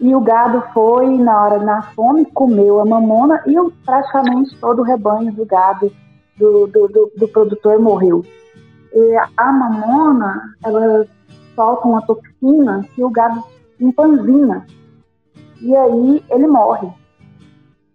E 0.00 0.14
o 0.14 0.20
gado 0.20 0.62
foi, 0.72 1.18
na 1.18 1.42
hora 1.42 1.58
na 1.58 1.82
fome, 1.82 2.24
comeu 2.26 2.80
a 2.80 2.84
mamona 2.84 3.42
e 3.46 3.54
praticamente 3.84 4.56
todo 4.60 4.80
o 4.80 4.84
rebanho 4.84 5.32
do 5.32 5.44
gado 5.44 5.90
do, 6.36 6.68
do, 6.68 6.86
do, 6.86 7.12
do 7.16 7.26
produtor 7.26 7.80
morreu. 7.80 8.24
A 9.36 9.52
mamona, 9.52 10.54
ela 10.64 11.06
solta 11.54 11.88
uma 11.88 12.02
toxina 12.02 12.84
que 12.94 13.04
o 13.04 13.10
gado 13.10 13.42
empanzina. 13.80 14.66
E 15.60 15.74
aí 15.76 16.24
ele 16.30 16.46
morre. 16.46 16.88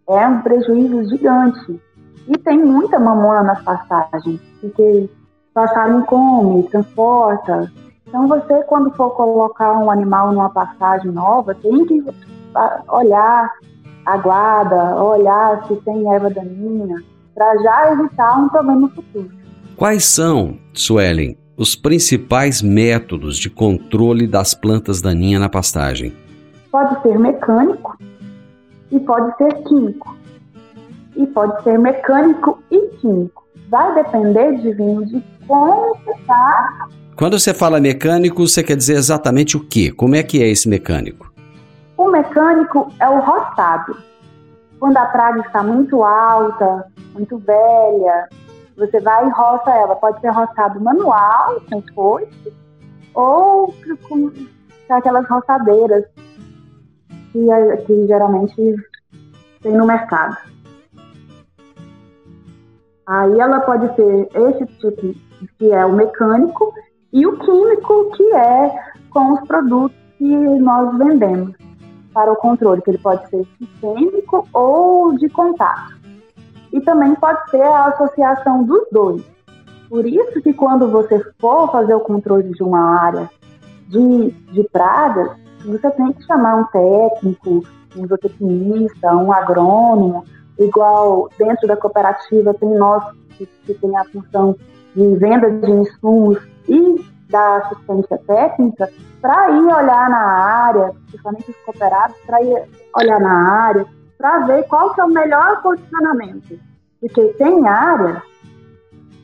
É 0.08 0.28
um 0.28 0.42
prejuízo 0.42 1.10
gigante. 1.10 1.82
E 2.28 2.38
tem 2.38 2.64
muita 2.64 3.00
mamona 3.00 3.44
nas 3.44 3.62
pastagens, 3.64 4.40
porque 4.62 5.10
passarinho 5.54 6.06
come, 6.06 6.64
transporta, 6.64 7.70
então 8.14 8.28
você, 8.28 8.62
quando 8.66 8.92
for 8.92 9.10
colocar 9.16 9.74
um 9.74 9.90
animal 9.90 10.32
numa 10.32 10.52
passagem 10.52 11.12
nova, 11.12 11.56
tem 11.56 11.84
que 11.84 12.06
olhar 12.88 13.52
a 14.06 14.18
guarda, 14.18 15.04
olhar 15.04 15.66
se 15.68 15.76
tem 15.78 16.14
erva 16.14 16.30
daninha, 16.30 17.02
para 17.34 17.58
já 17.58 17.92
evitar 17.92 18.40
um 18.40 18.50
problema 18.50 18.88
futuro. 18.90 19.32
Quais 19.84 20.06
são, 20.06 20.58
Suelen, 20.74 21.38
os 21.58 21.76
principais 21.76 22.62
métodos 22.62 23.38
de 23.38 23.50
controle 23.50 24.26
das 24.26 24.54
plantas 24.54 25.02
daninhas 25.02 25.42
na 25.42 25.50
pastagem? 25.50 26.16
Pode 26.72 27.02
ser 27.02 27.20
mecânico 27.20 27.98
e 28.90 28.98
pode 29.02 29.36
ser 29.36 29.54
químico. 29.64 30.16
E 31.18 31.28
pode 31.28 31.62
ser 31.64 31.78
mecânico 31.78 32.64
e 32.72 32.80
químico. 33.02 33.46
Vai 33.70 33.94
depender, 33.96 34.56
Divino, 34.62 35.06
de 35.06 35.22
como 35.46 35.98
você 35.98 36.12
está 36.12 36.88
quando 37.18 37.38
você 37.38 37.54
fala 37.54 37.82
mecânico, 37.82 38.48
você 38.48 38.64
quer 38.64 38.78
dizer 38.78 38.94
exatamente 38.94 39.58
o 39.58 39.68
quê? 39.68 39.92
Como 39.92 40.16
é 40.16 40.24
que 40.24 40.42
é 40.42 40.48
esse 40.48 40.70
mecânico? 40.70 41.30
O 41.98 42.10
mecânico 42.10 42.90
é 43.02 43.10
o 43.10 43.20
roçado. 43.20 43.98
Quando 44.80 44.96
a 44.96 45.06
praga 45.08 45.42
está 45.42 45.62
muito 45.62 46.02
alta, 46.04 46.86
muito 47.14 47.38
velha, 47.38 48.30
você 48.76 49.00
vai 49.00 49.28
e 49.28 49.32
roça 49.32 49.72
ela. 49.72 49.96
Pode 49.96 50.20
ser 50.22 50.30
roçado 50.30 50.82
manual, 50.82 51.62
com 51.70 51.82
foice, 51.94 52.54
ou 53.14 53.74
com 54.08 54.32
aquelas 54.90 55.28
roçadeiras 55.28 56.06
que, 57.32 57.48
que 57.86 58.08
geralmente 58.08 58.76
tem 59.62 59.74
no 59.74 59.86
mercado. 59.86 60.38
Aí 63.06 63.40
ela 63.40 63.60
pode 63.62 63.94
ser 63.96 64.30
esse 64.34 64.66
tipo 64.78 65.14
que 65.58 65.72
é 65.72 65.86
o 65.86 65.94
mecânico 65.94 66.74
e 67.12 67.28
o 67.28 67.38
químico, 67.38 68.12
que 68.12 68.34
é 68.34 68.72
com 69.10 69.34
os 69.34 69.42
produtos 69.48 69.98
que 70.18 70.26
nós 70.26 70.98
vendemos 70.98 71.54
para 72.14 72.32
o 72.32 72.36
controle, 72.36 72.82
que 72.82 72.92
ele 72.92 73.00
pode 73.00 73.28
ser 73.30 73.46
sistêmico 73.58 74.48
ou 74.54 75.18
de 75.18 75.28
contato. 75.30 76.03
E 76.74 76.82
também 76.82 77.16
pode 77.16 77.50
ser 77.52 77.62
a 77.62 77.86
associação 77.86 78.64
dos 78.64 78.86
dois. 78.92 79.24
Por 79.88 80.06
isso 80.06 80.42
que 80.42 80.52
quando 80.54 80.90
você 80.90 81.24
for 81.40 81.72
fazer 81.72 81.94
o 81.94 82.00
controle 82.00 82.52
de 82.52 82.64
uma 82.64 83.00
área 83.00 83.30
de, 83.88 84.32
de 84.52 84.64
pragas, 84.70 85.30
você 85.64 85.90
tem 85.92 86.12
que 86.14 86.26
chamar 86.26 86.56
um 86.56 86.64
técnico, 86.66 87.64
um 87.96 88.08
zootecnista, 88.08 89.16
um 89.16 89.32
agrônomo, 89.32 90.26
igual 90.60 91.30
dentro 91.38 91.68
da 91.68 91.78
cooperativa 91.78 92.54
tem 92.56 92.74
nós 92.76 93.04
que, 93.38 93.46
que 93.46 93.74
tem 93.76 93.96
a 93.96 94.04
função 94.06 94.56
de 94.96 95.16
venda 95.16 95.52
de 95.52 95.72
insumos 95.72 96.40
e 96.68 97.06
da 97.30 97.58
assistência 97.58 98.18
técnica 98.26 98.90
para 99.22 99.52
ir 99.52 99.66
olhar 99.66 100.10
na 100.10 100.18
área, 100.18 100.92
principalmente 101.08 101.52
os 101.52 101.58
cooperados, 101.58 102.18
para 102.26 102.42
ir 102.42 102.64
olhar 102.96 103.20
na 103.20 103.64
área, 103.64 103.86
para 104.24 104.46
ver 104.46 104.64
qual 104.70 104.94
que 104.94 105.02
é 105.02 105.04
o 105.04 105.10
melhor 105.10 105.62
posicionamento. 105.62 106.58
Porque 107.02 107.22
tem 107.38 107.68
áreas, 107.68 108.22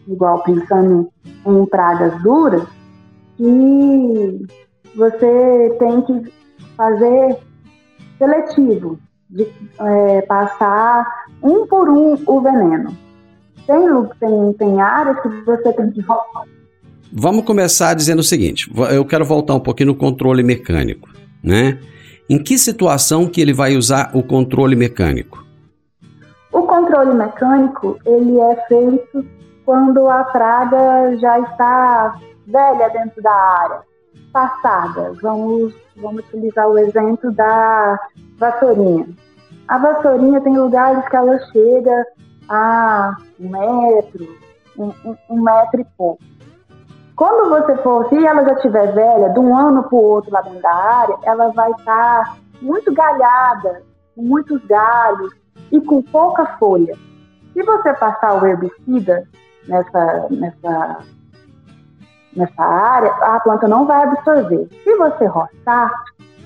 igual 0.05 0.43
pensando 0.43 1.09
em 1.45 1.65
pragas 1.67 2.21
duras, 2.21 2.67
que 3.38 4.45
você 4.93 5.77
tem 5.79 6.01
que 6.01 6.33
fazer 6.75 7.38
seletivo, 8.17 8.99
de 9.29 9.47
é, 9.79 10.21
passar 10.23 11.05
um 11.41 11.65
por 11.65 11.88
um 11.88 12.21
o 12.27 12.41
veneno. 12.41 12.93
Tem, 13.65 13.79
tem, 14.19 14.53
tem 14.53 14.81
áreas 14.81 15.21
que 15.21 15.29
você 15.45 15.71
tem 15.71 15.91
que 15.91 16.03
Vamos 17.13 17.45
começar 17.45 17.93
dizendo 17.93 18.19
o 18.19 18.23
seguinte: 18.23 18.69
eu 18.91 19.05
quero 19.05 19.23
voltar 19.23 19.55
um 19.55 19.62
pouquinho 19.62 19.88
no 19.88 19.95
controle 19.95 20.43
mecânico, 20.43 21.07
né? 21.41 21.79
Em 22.29 22.37
que 22.37 22.59
situação 22.59 23.27
que 23.27 23.41
ele 23.41 23.53
vai 23.53 23.75
usar 23.75 24.11
o 24.13 24.21
controle 24.21 24.75
mecânico? 24.75 25.43
O 26.51 26.61
controle 26.61 27.11
mecânico 27.15 27.97
ele 28.05 28.39
é 28.39 28.55
feito 28.67 29.25
quando 29.65 30.07
a 30.07 30.23
praga 30.25 31.17
já 31.17 31.39
está 31.39 32.19
velha 32.45 32.89
dentro 32.89 33.19
da 33.23 33.31
área, 33.31 33.81
passada. 34.31 35.11
Vamos, 35.23 35.73
vamos 35.97 36.23
utilizar 36.27 36.67
o 36.67 36.77
exemplo 36.77 37.31
da 37.31 37.99
vassourinha. 38.37 39.07
A 39.67 39.79
vassourinha 39.79 40.39
tem 40.41 40.55
lugares 40.55 41.07
que 41.09 41.15
ela 41.15 41.39
chega 41.51 42.05
a 42.47 43.15
um 43.39 43.49
metro, 43.49 44.37
um, 44.77 44.93
um 45.31 45.41
metro 45.41 45.81
e 45.81 45.85
pouco. 45.97 46.23
Quando 47.19 47.49
você 47.49 47.75
for, 47.84 48.08
se 48.08 48.25
ela 48.25 48.45
já 48.45 48.53
estiver 48.53 48.93
velha, 48.93 49.27
de 49.32 49.39
um 49.41 49.53
ano 49.53 49.84
para 49.84 49.93
o 49.93 50.01
outro 50.01 50.32
lá 50.32 50.39
dentro 50.39 50.62
da 50.62 50.73
área, 50.73 51.17
ela 51.23 51.49
vai 51.49 51.69
estar 51.71 52.23
tá 52.23 52.38
muito 52.62 52.93
galhada, 52.93 53.84
com 54.15 54.21
muitos 54.21 54.65
galhos 54.67 55.34
e 55.69 55.82
com 55.82 56.01
pouca 56.01 56.45
folha. 56.58 56.95
Se 57.51 57.62
você 57.62 57.93
passar 57.95 58.41
o 58.41 58.47
herbicida 58.47 59.27
nessa, 59.67 60.27
nessa, 60.32 60.99
nessa 62.38 62.63
área, 62.63 63.12
a 63.12 63.38
planta 63.41 63.67
não 63.67 63.86
vai 63.86 64.01
absorver. 64.01 64.69
Se 64.82 64.95
você 64.95 65.25
roçar, 65.25 65.91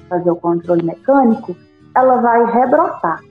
fazer 0.10 0.32
o 0.32 0.36
controle 0.36 0.82
mecânico, 0.82 1.56
ela 1.96 2.16
vai 2.16 2.46
rebrotar. 2.46 3.22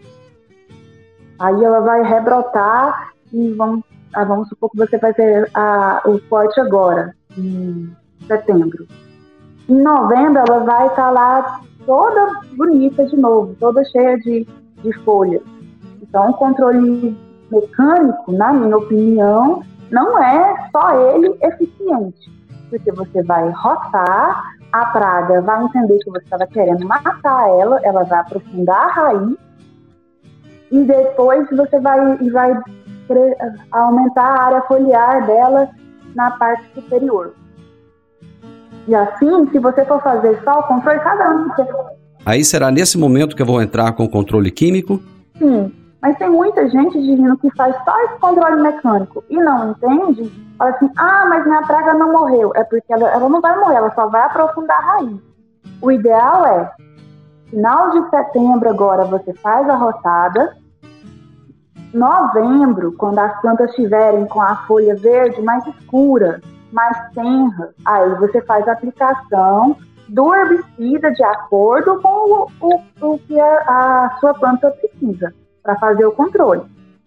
Aí 1.41 1.65
ela 1.65 1.81
vai 1.81 2.05
rebrotar 2.05 3.15
e 3.33 3.53
vamos, 3.55 3.83
ah, 4.15 4.23
vamos 4.23 4.49
supor 4.49 4.71
que 4.71 4.77
você 4.77 4.97
vai 4.97 5.13
ter 5.13 5.51
a, 5.55 6.03
o 6.05 6.21
corte 6.29 6.61
agora 6.61 7.13
em 7.37 7.95
setembro. 8.27 8.87
Em 9.69 9.83
novembro 9.83 10.43
ela 10.47 10.61
vai 10.61 10.87
estar 10.87 10.97
tá 10.97 11.11
lá 11.11 11.61
toda 11.87 12.41
bonita 12.55 13.05
de 13.07 13.17
novo, 13.17 13.55
toda 13.59 13.85
cheia 13.85 14.19
de, 14.19 14.47
de 14.83 14.93
folhas. 15.05 15.43
Então 16.01 16.31
o 16.31 16.35
controle 16.35 17.17
mecânico, 17.51 18.33
na 18.33 18.53
minha 18.53 18.77
opinião, 18.77 19.63
não 19.91 20.19
é 20.19 20.69
só 20.71 21.15
ele 21.15 21.37
eficiente, 21.43 22.31
porque 22.71 22.91
você 22.93 23.23
vai 23.23 23.49
roçar, 23.51 24.55
a 24.73 24.87
praga 24.87 25.43
vai 25.43 25.65
entender 25.65 25.99
que 25.99 26.11
você 26.11 26.25
estava 26.25 26.47
querendo 26.47 26.87
matar 26.87 27.49
ela, 27.59 27.79
ela 27.83 28.05
vai 28.05 28.21
aprofundar 28.21 28.89
a 28.89 28.93
raiz 28.93 29.37
e 30.71 30.85
depois 30.85 31.47
você 31.51 31.79
vai, 31.79 32.17
vai 32.31 32.59
aumentar 33.71 34.25
a 34.25 34.45
área 34.45 34.63
foliar 34.63 35.27
dela 35.27 35.69
na 36.15 36.31
parte 36.33 36.65
superior. 36.75 37.35
E 38.87 38.95
assim, 38.95 39.49
se 39.51 39.59
você 39.59 39.85
for 39.85 40.03
fazer 40.03 40.41
só 40.43 40.61
o 40.61 40.63
controle, 40.65 41.01
cada 41.01 41.31
um 41.31 41.49
Aí 42.25 42.45
será 42.45 42.71
nesse 42.71 42.99
momento 42.99 43.35
que 43.35 43.43
eu 43.43 43.47
vou 43.47 43.61
entrar 43.61 43.93
com 43.93 44.05
o 44.05 44.09
controle 44.09 44.51
químico? 44.51 45.01
Sim, 45.39 45.73
mas 46.01 46.17
tem 46.19 46.31
muita 46.31 46.69
gente, 46.69 47.01
Divino, 47.01 47.37
que 47.39 47.51
faz 47.57 47.75
só 47.85 48.05
esse 48.05 48.19
controle 48.19 48.61
mecânico 48.61 49.25
e 49.31 49.37
não 49.37 49.71
entende, 49.71 50.33
fala 50.59 50.71
assim, 50.71 50.91
ah, 50.97 51.27
mas 51.29 51.45
minha 51.45 51.63
praga 51.63 51.95
não 51.95 52.13
morreu. 52.13 52.53
É 52.55 52.65
porque 52.65 52.93
ela, 52.93 53.09
ela 53.09 53.29
não 53.29 53.41
vai 53.41 53.57
morrer, 53.59 53.77
ela 53.77 53.95
só 53.95 54.09
vai 54.09 54.23
aprofundar 54.23 54.79
a 54.79 54.93
raiz. 54.95 55.17
O 55.81 55.91
ideal 55.91 56.47
é, 56.47 56.71
final 57.51 57.91
de 57.91 58.11
setembro 58.11 58.69
agora 58.69 59.05
você 59.05 59.33
faz 59.35 59.69
a 59.69 59.75
roçada, 59.75 60.57
novembro, 61.93 62.93
quando 62.93 63.19
as 63.19 63.41
plantas 63.41 63.71
estiverem 63.71 64.27
com 64.27 64.41
a 64.41 64.57
folha 64.67 64.95
verde 64.97 65.41
mais 65.43 65.65
escura, 65.67 66.41
mais 66.73 66.97
tenra, 67.15 67.71
aí 67.85 68.15
você 68.17 68.41
faz 68.43 68.67
a 68.67 68.73
aplicação 68.73 69.77
do 70.09 70.35
herbicida 70.35 71.11
de 71.13 71.23
acordo 71.23 72.01
com 72.01 72.09
o, 72.09 72.51
o, 72.61 73.15
o 73.15 73.19
que 73.19 73.39
a, 73.39 73.47
a 73.47 74.17
sua 74.21 74.35
planta 74.35 74.71
precisa 74.71 75.33
para 75.63 75.77
fazer 75.77 76.05
o 76.05 76.13
controle. 76.13 76.63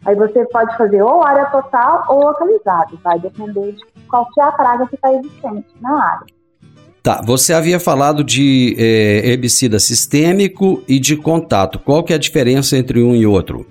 Aí 0.06 0.16
você 0.16 0.46
pode 0.46 0.76
fazer 0.78 1.02
ou 1.02 1.24
área 1.24 1.46
total 1.46 2.06
ou 2.10 2.24
localizado, 2.24 3.00
vai 3.04 3.20
depender 3.20 3.72
de 3.72 3.82
qual 4.08 4.28
que 4.32 4.40
é 4.40 4.44
a 4.44 4.52
praga 4.52 4.88
que 4.88 4.96
está 4.96 5.12
existente 5.14 5.68
na 5.82 6.04
área. 6.04 6.26
Tá, 7.02 7.22
você 7.24 7.54
havia 7.54 7.80
falado 7.80 8.24
de 8.24 8.76
é, 8.80 9.30
herbicida 9.30 9.80
sistêmico 9.80 10.84
e 10.88 11.00
de 11.00 11.16
contato. 11.16 11.78
Qual 11.80 12.04
que 12.04 12.14
é 12.14 12.16
a 12.16 12.20
diferença 12.20 12.78
entre 12.78 13.04
um 13.04 13.16
e 13.16 13.28
outro? 13.28 13.66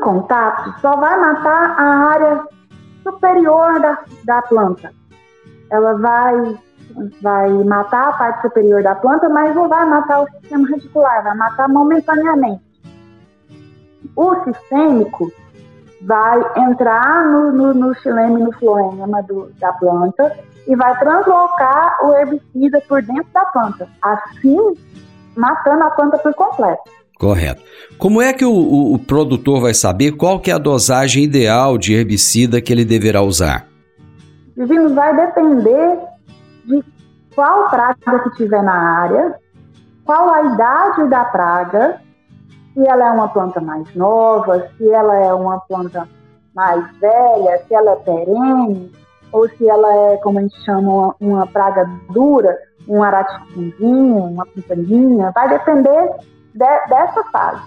Contato 0.00 0.80
só 0.80 0.96
vai 0.96 1.18
matar 1.18 1.78
a 1.78 2.10
área 2.10 2.44
superior 3.02 3.80
da, 3.80 3.98
da 4.24 4.42
planta. 4.42 4.92
Ela 5.70 5.94
vai, 5.94 6.58
vai 7.22 7.50
matar 7.64 8.08
a 8.08 8.12
parte 8.12 8.42
superior 8.42 8.82
da 8.82 8.94
planta, 8.94 9.28
mas 9.28 9.54
não 9.54 9.68
vai 9.68 9.86
matar 9.86 10.22
o 10.22 10.30
sistema 10.30 10.68
radicular, 10.68 11.22
vai 11.22 11.36
matar 11.36 11.68
momentaneamente. 11.68 12.62
O 14.16 14.34
sistêmico 14.44 15.30
vai 16.02 16.40
entrar 16.56 17.24
no, 17.26 17.52
no, 17.52 17.74
no 17.74 17.94
xilema 17.96 18.40
e 18.40 18.42
no 18.42 18.52
floema 18.52 19.22
do, 19.22 19.50
da 19.60 19.72
planta 19.74 20.36
e 20.66 20.74
vai 20.74 20.98
translocar 20.98 21.98
o 22.04 22.14
herbicida 22.14 22.80
por 22.88 23.02
dentro 23.02 23.26
da 23.32 23.44
planta, 23.46 23.88
assim 24.02 24.74
matando 25.36 25.84
a 25.84 25.90
planta 25.90 26.18
por 26.18 26.34
completo. 26.34 26.99
Correto. 27.20 27.62
Como 27.98 28.22
é 28.22 28.32
que 28.32 28.46
o, 28.46 28.50
o, 28.50 28.94
o, 28.94 28.98
produtor 28.98 29.60
vai 29.60 29.74
saber 29.74 30.12
qual 30.12 30.40
que 30.40 30.50
é 30.50 30.54
a 30.54 30.58
dosagem 30.58 31.22
ideal 31.22 31.76
de 31.76 31.92
herbicida 31.92 32.62
que 32.62 32.72
ele 32.72 32.82
deverá 32.82 33.20
usar? 33.20 33.66
Divino, 34.56 34.94
vai 34.94 35.14
depender 35.14 35.98
de 36.64 36.82
qual 37.34 37.68
praga 37.68 38.20
que 38.20 38.36
tiver 38.36 38.62
na 38.62 39.02
área, 39.02 39.34
qual 40.02 40.32
a 40.32 40.54
idade 40.54 41.10
da 41.10 41.26
praga, 41.26 42.00
se 42.72 42.88
ela 42.88 43.08
é 43.08 43.10
uma 43.10 43.28
planta 43.28 43.60
mais 43.60 43.94
nova, 43.94 44.66
se 44.78 44.88
ela 44.88 45.14
é 45.16 45.34
uma 45.34 45.60
planta 45.60 46.08
mais 46.54 46.82
velha, 46.98 47.62
se 47.68 47.74
ela 47.74 47.92
é 47.92 47.96
perene, 47.96 48.90
ou 49.30 49.46
se 49.46 49.68
ela 49.68 49.94
é, 50.12 50.16
como 50.22 50.38
a 50.38 50.42
gente 50.42 50.58
chama, 50.64 50.90
uma, 50.90 51.16
uma 51.20 51.46
praga 51.46 51.84
dura, 52.14 52.56
um 52.88 53.02
araticunzinho, 53.02 54.16
uma 54.24 54.46
pintaninha, 54.46 55.30
vai 55.32 55.50
depender 55.50 56.14
de, 56.54 56.88
dessa 56.88 57.24
fase. 57.24 57.62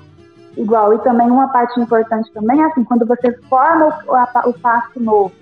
Igual, 0.56 0.94
e 0.94 1.00
também 1.00 1.30
uma 1.30 1.48
parte 1.48 1.80
importante 1.80 2.32
também 2.32 2.62
é 2.62 2.66
assim, 2.66 2.84
quando 2.84 3.06
você 3.06 3.32
forma 3.50 3.98
o, 4.08 4.14
a, 4.14 4.44
o 4.46 4.54
pasto 4.54 5.00
novo, 5.00 5.34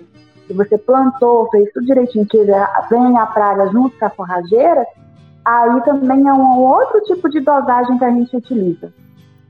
que 0.46 0.54
você 0.54 0.78
plantou, 0.78 1.48
fez 1.50 1.70
tudo 1.72 1.86
direitinho, 1.86 2.26
que 2.26 2.38
vem 2.38 3.18
a 3.18 3.26
praga 3.26 3.68
junto 3.70 3.98
com 3.98 4.06
a 4.06 4.10
forrageira, 4.10 4.86
aí 5.44 5.80
também 5.82 6.26
é 6.26 6.32
um 6.32 6.58
outro 6.60 7.00
tipo 7.02 7.28
de 7.28 7.40
dosagem 7.40 7.98
que 7.98 8.04
a 8.04 8.10
gente 8.10 8.36
utiliza. 8.36 8.92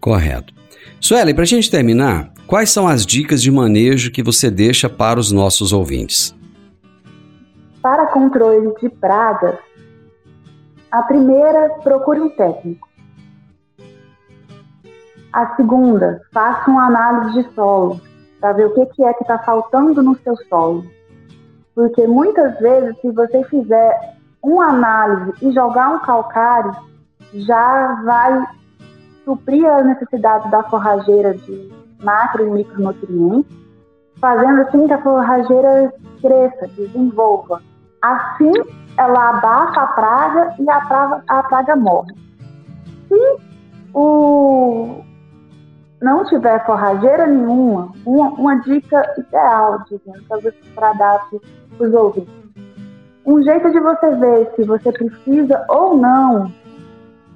Correto. 0.00 0.52
Sueli, 1.00 1.32
para 1.32 1.44
a 1.44 1.46
gente 1.46 1.70
terminar, 1.70 2.32
quais 2.46 2.70
são 2.70 2.88
as 2.88 3.06
dicas 3.06 3.40
de 3.40 3.50
manejo 3.50 4.10
que 4.10 4.22
você 4.22 4.50
deixa 4.50 4.88
para 4.88 5.20
os 5.20 5.30
nossos 5.30 5.72
ouvintes? 5.72 6.34
Para 7.80 8.06
controle 8.06 8.72
de 8.80 8.88
pragas, 8.88 9.58
a 10.90 11.02
primeira, 11.02 11.70
procure 11.82 12.20
um 12.20 12.28
técnico. 12.28 12.88
A 15.32 15.56
segunda, 15.56 16.20
faça 16.32 16.70
uma 16.70 16.86
análise 16.86 17.42
de 17.42 17.54
solo 17.54 18.00
para 18.40 18.52
ver 18.52 18.66
o 18.66 18.74
que, 18.74 18.86
que 18.86 19.04
é 19.04 19.14
que 19.14 19.22
está 19.22 19.38
faltando 19.38 20.02
no 20.02 20.16
seu 20.18 20.36
solo. 20.48 20.84
Porque 21.74 22.06
muitas 22.06 22.58
vezes, 22.58 23.00
se 23.00 23.10
você 23.10 23.42
fizer 23.44 24.16
uma 24.42 24.66
análise 24.66 25.32
e 25.40 25.52
jogar 25.52 25.90
um 25.90 26.00
calcário, 26.00 26.74
já 27.32 28.02
vai 28.04 28.44
suprir 29.24 29.64
a 29.64 29.82
necessidade 29.82 30.50
da 30.50 30.62
forrageira 30.64 31.32
de 31.34 31.72
macro 32.02 32.46
e 32.46 32.50
micronutrientes, 32.50 33.56
fazendo 34.20 34.60
assim 34.62 34.86
que 34.86 34.92
a 34.92 35.02
forrageira 35.02 35.94
cresça, 36.20 36.66
desenvolva. 36.76 37.62
Assim, 38.02 38.52
ela 38.98 39.30
abafa 39.30 39.80
a 39.80 39.86
praga 39.86 40.54
e 40.58 40.68
a 40.68 40.80
praga, 40.82 41.24
a 41.28 41.42
praga 41.44 41.76
morre. 41.76 42.12
Se 43.08 43.38
o, 43.94 45.02
não 46.02 46.24
tiver 46.24 46.64
forrageira 46.66 47.26
nenhuma, 47.26 47.92
uma, 48.04 48.30
uma 48.30 48.56
dica 48.56 49.14
ideal, 49.16 49.84
dizendo, 49.84 50.24
para 50.74 50.92
dar 50.94 51.28
para 51.76 51.86
os 51.86 51.94
ouvintes. 51.94 52.34
Um 53.24 53.40
jeito 53.40 53.70
de 53.70 53.78
você 53.78 54.16
ver 54.16 54.52
se 54.56 54.64
você 54.64 54.90
precisa 54.90 55.64
ou 55.68 55.96
não 55.96 56.52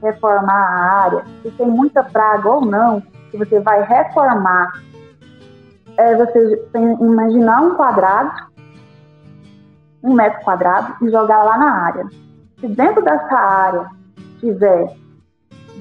reformar 0.02 0.52
a 0.52 1.02
área, 1.04 1.24
se 1.42 1.50
tem 1.52 1.68
muita 1.68 2.02
praga 2.02 2.48
ou 2.48 2.66
não, 2.66 3.00
se 3.30 3.36
você 3.38 3.60
vai 3.60 3.82
reformar 3.84 4.72
é 5.96 6.14
você 6.14 6.66
imaginar 6.74 7.62
um 7.62 7.74
quadrado, 7.74 8.30
um 10.02 10.12
metro 10.12 10.44
quadrado, 10.44 10.94
e 11.02 11.10
jogar 11.10 11.42
lá 11.42 11.56
na 11.56 11.70
área. 11.86 12.06
Se 12.60 12.68
dentro 12.68 13.02
dessa 13.02 13.34
área 13.34 13.86
tiver 14.40 14.94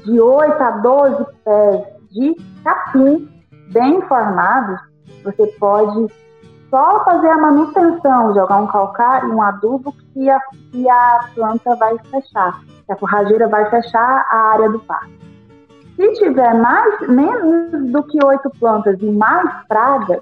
de 0.06 0.20
8 0.20 0.64
a 0.64 0.72
12 0.72 1.26
pés 1.44 1.95
de 2.16 2.34
capim 2.64 3.30
bem 3.72 4.02
formados, 4.04 4.80
você 5.24 5.46
pode 5.60 6.08
só 6.70 7.04
fazer 7.04 7.30
a 7.30 7.38
manutenção, 7.38 8.34
jogar 8.34 8.58
um 8.58 8.68
calcário, 8.68 9.34
um 9.34 9.42
adubo 9.42 9.94
que 10.14 10.30
a, 10.30 10.40
que 10.72 10.90
a 10.90 11.30
planta 11.36 11.76
vai 11.76 11.98
fechar, 12.10 12.62
que 12.86 12.92
a 12.92 12.96
forrageira 12.96 13.48
vai 13.50 13.70
fechar 13.70 14.26
a 14.30 14.38
área 14.54 14.70
do 14.70 14.80
pasto. 14.80 15.14
Se 15.96 16.14
tiver 16.14 16.54
mais, 16.56 17.08
menos 17.08 17.92
do 17.92 18.04
que 18.04 18.24
oito 18.26 18.50
plantas 18.60 18.98
e 19.02 19.06
mais 19.06 19.66
pragas, 19.68 20.22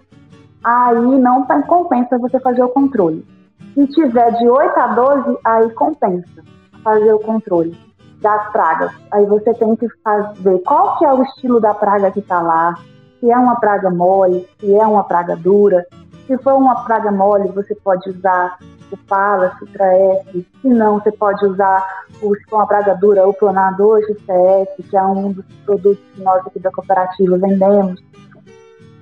aí 0.63 1.19
não 1.19 1.45
compensa 1.67 2.17
você 2.17 2.39
fazer 2.39 2.63
o 2.63 2.69
controle. 2.69 3.25
Se 3.73 3.87
tiver 3.87 4.31
de 4.37 4.47
8 4.47 4.79
a 4.79 4.87
12, 4.87 5.37
aí 5.43 5.69
compensa 5.71 6.43
fazer 6.83 7.13
o 7.13 7.19
controle 7.19 7.75
das 8.23 8.51
pragas. 8.51 8.91
Aí 9.11 9.25
você 9.25 9.53
tem 9.53 9.75
que 9.75 9.87
fazer 10.03 10.57
qual 10.59 10.97
que 10.97 11.05
é 11.05 11.13
o 11.13 11.21
estilo 11.21 11.59
da 11.59 11.73
praga 11.73 12.09
que 12.09 12.21
está 12.21 12.41
lá, 12.41 12.73
se 13.19 13.29
é 13.29 13.37
uma 13.37 13.57
praga 13.57 13.91
mole, 13.91 14.47
se 14.59 14.73
é 14.73 14.87
uma 14.87 15.03
praga 15.03 15.35
dura. 15.35 15.85
Se 16.25 16.37
for 16.37 16.53
uma 16.53 16.83
praga 16.85 17.11
mole, 17.11 17.49
você 17.49 17.75
pode 17.75 18.09
usar 18.09 18.57
o 18.91 18.97
Pala, 18.97 19.55
Citra 19.59 19.85
S. 19.85 20.45
Se 20.61 20.69
não, 20.69 20.99
você 20.99 21.11
pode 21.11 21.45
usar, 21.45 21.85
o, 22.21 22.33
se 22.33 22.43
for 22.49 22.57
uma 22.57 22.67
praga 22.67 22.95
dura, 22.95 23.27
o 23.27 23.33
Clonador 23.33 23.99
XCS, 24.05 24.89
que 24.89 24.95
é 24.97 25.03
um 25.03 25.33
dos 25.33 25.45
produtos 25.65 26.03
que 26.15 26.21
nós 26.21 26.45
aqui 26.47 26.59
da 26.59 26.71
cooperativa 26.71 27.37
vendemos 27.37 28.01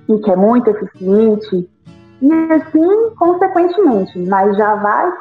e 0.08 0.18
que 0.18 0.30
é 0.30 0.36
muito 0.36 0.68
eficiente. 0.70 1.68
E 2.20 2.32
assim, 2.52 3.10
consequentemente, 3.16 4.18
mas 4.20 4.56
já 4.56 4.76
vai, 4.76 5.12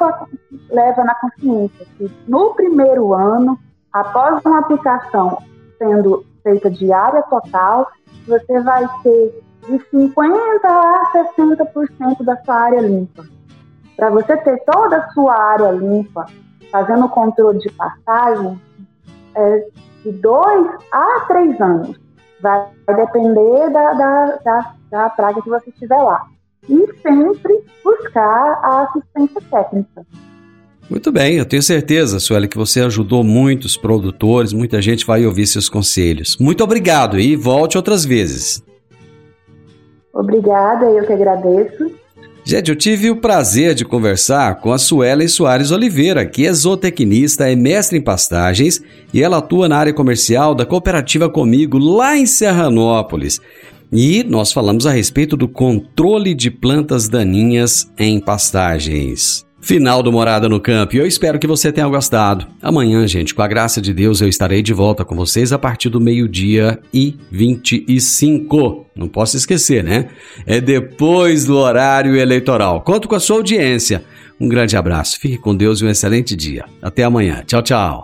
leva 0.69 1.03
na 1.03 1.15
consciência 1.15 1.85
que 1.97 2.11
no 2.27 2.53
primeiro 2.53 3.13
ano, 3.13 3.57
após 3.93 4.43
uma 4.45 4.60
aplicação 4.60 5.41
sendo 5.77 6.25
feita 6.43 6.69
de 6.69 6.91
área 6.91 7.23
total, 7.23 7.88
você 8.27 8.60
vai 8.62 8.88
ter 9.04 9.43
de 9.67 9.77
50% 9.93 10.65
a 10.65 11.12
60% 11.36 12.23
da 12.23 12.38
sua 12.43 12.56
área 12.56 12.82
limpa. 12.82 13.25
Para 13.95 14.10
você 14.10 14.38
ter 14.38 14.58
toda 14.65 14.97
a 14.97 15.10
sua 15.12 15.36
área 15.36 15.71
limpa, 15.71 16.25
fazendo 16.71 17.06
o 17.06 17.10
controle 17.10 17.60
de 17.60 17.71
passagem, 17.71 18.60
é 19.36 19.67
de 20.04 20.12
2 20.12 20.67
a 20.91 21.25
3 21.27 21.62
anos. 21.62 21.99
Vai 22.41 22.67
depender 22.88 23.69
da, 23.69 23.93
da, 23.93 24.25
da, 24.38 24.73
da 24.89 25.10
praga 25.10 25.41
que 25.41 25.49
você 25.49 25.71
tiver 25.71 26.01
lá. 26.01 26.25
E 26.67 26.88
sempre 27.01 27.63
buscar 27.84 28.60
a 28.63 28.82
assistência 28.84 29.41
técnica. 29.49 30.06
Muito 30.89 31.11
bem, 31.11 31.35
eu 31.35 31.45
tenho 31.45 31.63
certeza, 31.63 32.19
Sueli, 32.19 32.47
que 32.47 32.57
você 32.57 32.81
ajudou 32.81 33.23
muitos 33.23 33.77
produtores, 33.77 34.51
muita 34.51 34.81
gente 34.81 35.05
vai 35.05 35.25
ouvir 35.25 35.47
seus 35.47 35.69
conselhos. 35.69 36.37
Muito 36.37 36.63
obrigado 36.63 37.19
e 37.19 37.35
volte 37.35 37.77
outras 37.77 38.03
vezes. 38.03 38.61
Obrigada, 40.13 40.85
eu 40.85 41.05
que 41.05 41.13
agradeço. 41.13 42.01
Gente, 42.43 42.69
eu 42.69 42.75
tive 42.75 43.09
o 43.09 43.15
prazer 43.15 43.75
de 43.75 43.85
conversar 43.85 44.55
com 44.55 44.73
a 44.73 44.77
Suelen 44.77 45.27
Soares 45.27 45.71
Oliveira, 45.71 46.25
que 46.25 46.45
é 46.45 46.51
zootecnista, 46.51 47.49
é 47.49 47.55
mestre 47.55 47.99
em 47.99 48.01
pastagens 48.01 48.81
e 49.13 49.21
ela 49.21 49.37
atua 49.37 49.69
na 49.69 49.77
área 49.77 49.93
comercial 49.93 50.55
da 50.55 50.65
Cooperativa 50.65 51.29
Comigo, 51.29 51.77
lá 51.77 52.17
em 52.17 52.25
Serranópolis. 52.25 53.39
E 53.93 54.23
nós 54.23 54.51
falamos 54.51 54.87
a 54.87 54.91
respeito 54.91 55.37
do 55.37 55.47
controle 55.47 56.33
de 56.33 56.49
plantas 56.49 57.07
daninhas 57.07 57.91
em 57.97 58.19
pastagens. 58.19 59.45
Final 59.62 60.02
do 60.02 60.12
Morada 60.12 60.50
no 60.50 60.60
Campo, 60.60 60.95
eu 60.95 61.06
espero 61.06 61.38
que 61.38 61.45
você 61.45 61.71
tenha 61.71 61.88
gostado. 61.88 62.47
Amanhã, 62.62 63.08
gente, 63.08 63.34
com 63.34 63.43
a 63.43 63.47
graça 63.47 63.80
de 63.80 63.93
Deus, 63.93 64.19
eu 64.19 64.28
estarei 64.28 64.62
de 64.63 64.74
volta 64.74 65.06
com 65.06 65.15
vocês 65.15 65.54
a 65.54 65.60
partir 65.60 65.89
do 65.89 66.02
meio-dia 66.02 66.80
e 66.91 67.15
25. 67.32 68.88
Não 68.95 69.08
posso 69.08 69.38
esquecer, 69.38 69.84
né? 69.84 70.10
É 70.47 70.60
depois 70.60 71.45
do 71.45 71.58
horário 71.58 72.15
eleitoral. 72.15 72.82
Conto 72.82 73.08
com 73.08 73.15
a 73.15 73.19
sua 73.19 73.38
audiência. 73.38 74.04
Um 74.39 74.50
grande 74.50 74.76
abraço, 74.76 75.19
fique 75.19 75.38
com 75.38 75.56
Deus 75.56 75.80
e 75.80 75.86
um 75.86 75.89
excelente 75.89 76.36
dia. 76.36 76.65
Até 76.82 77.04
amanhã. 77.04 77.43
Tchau, 77.45 77.62
tchau. 77.62 78.04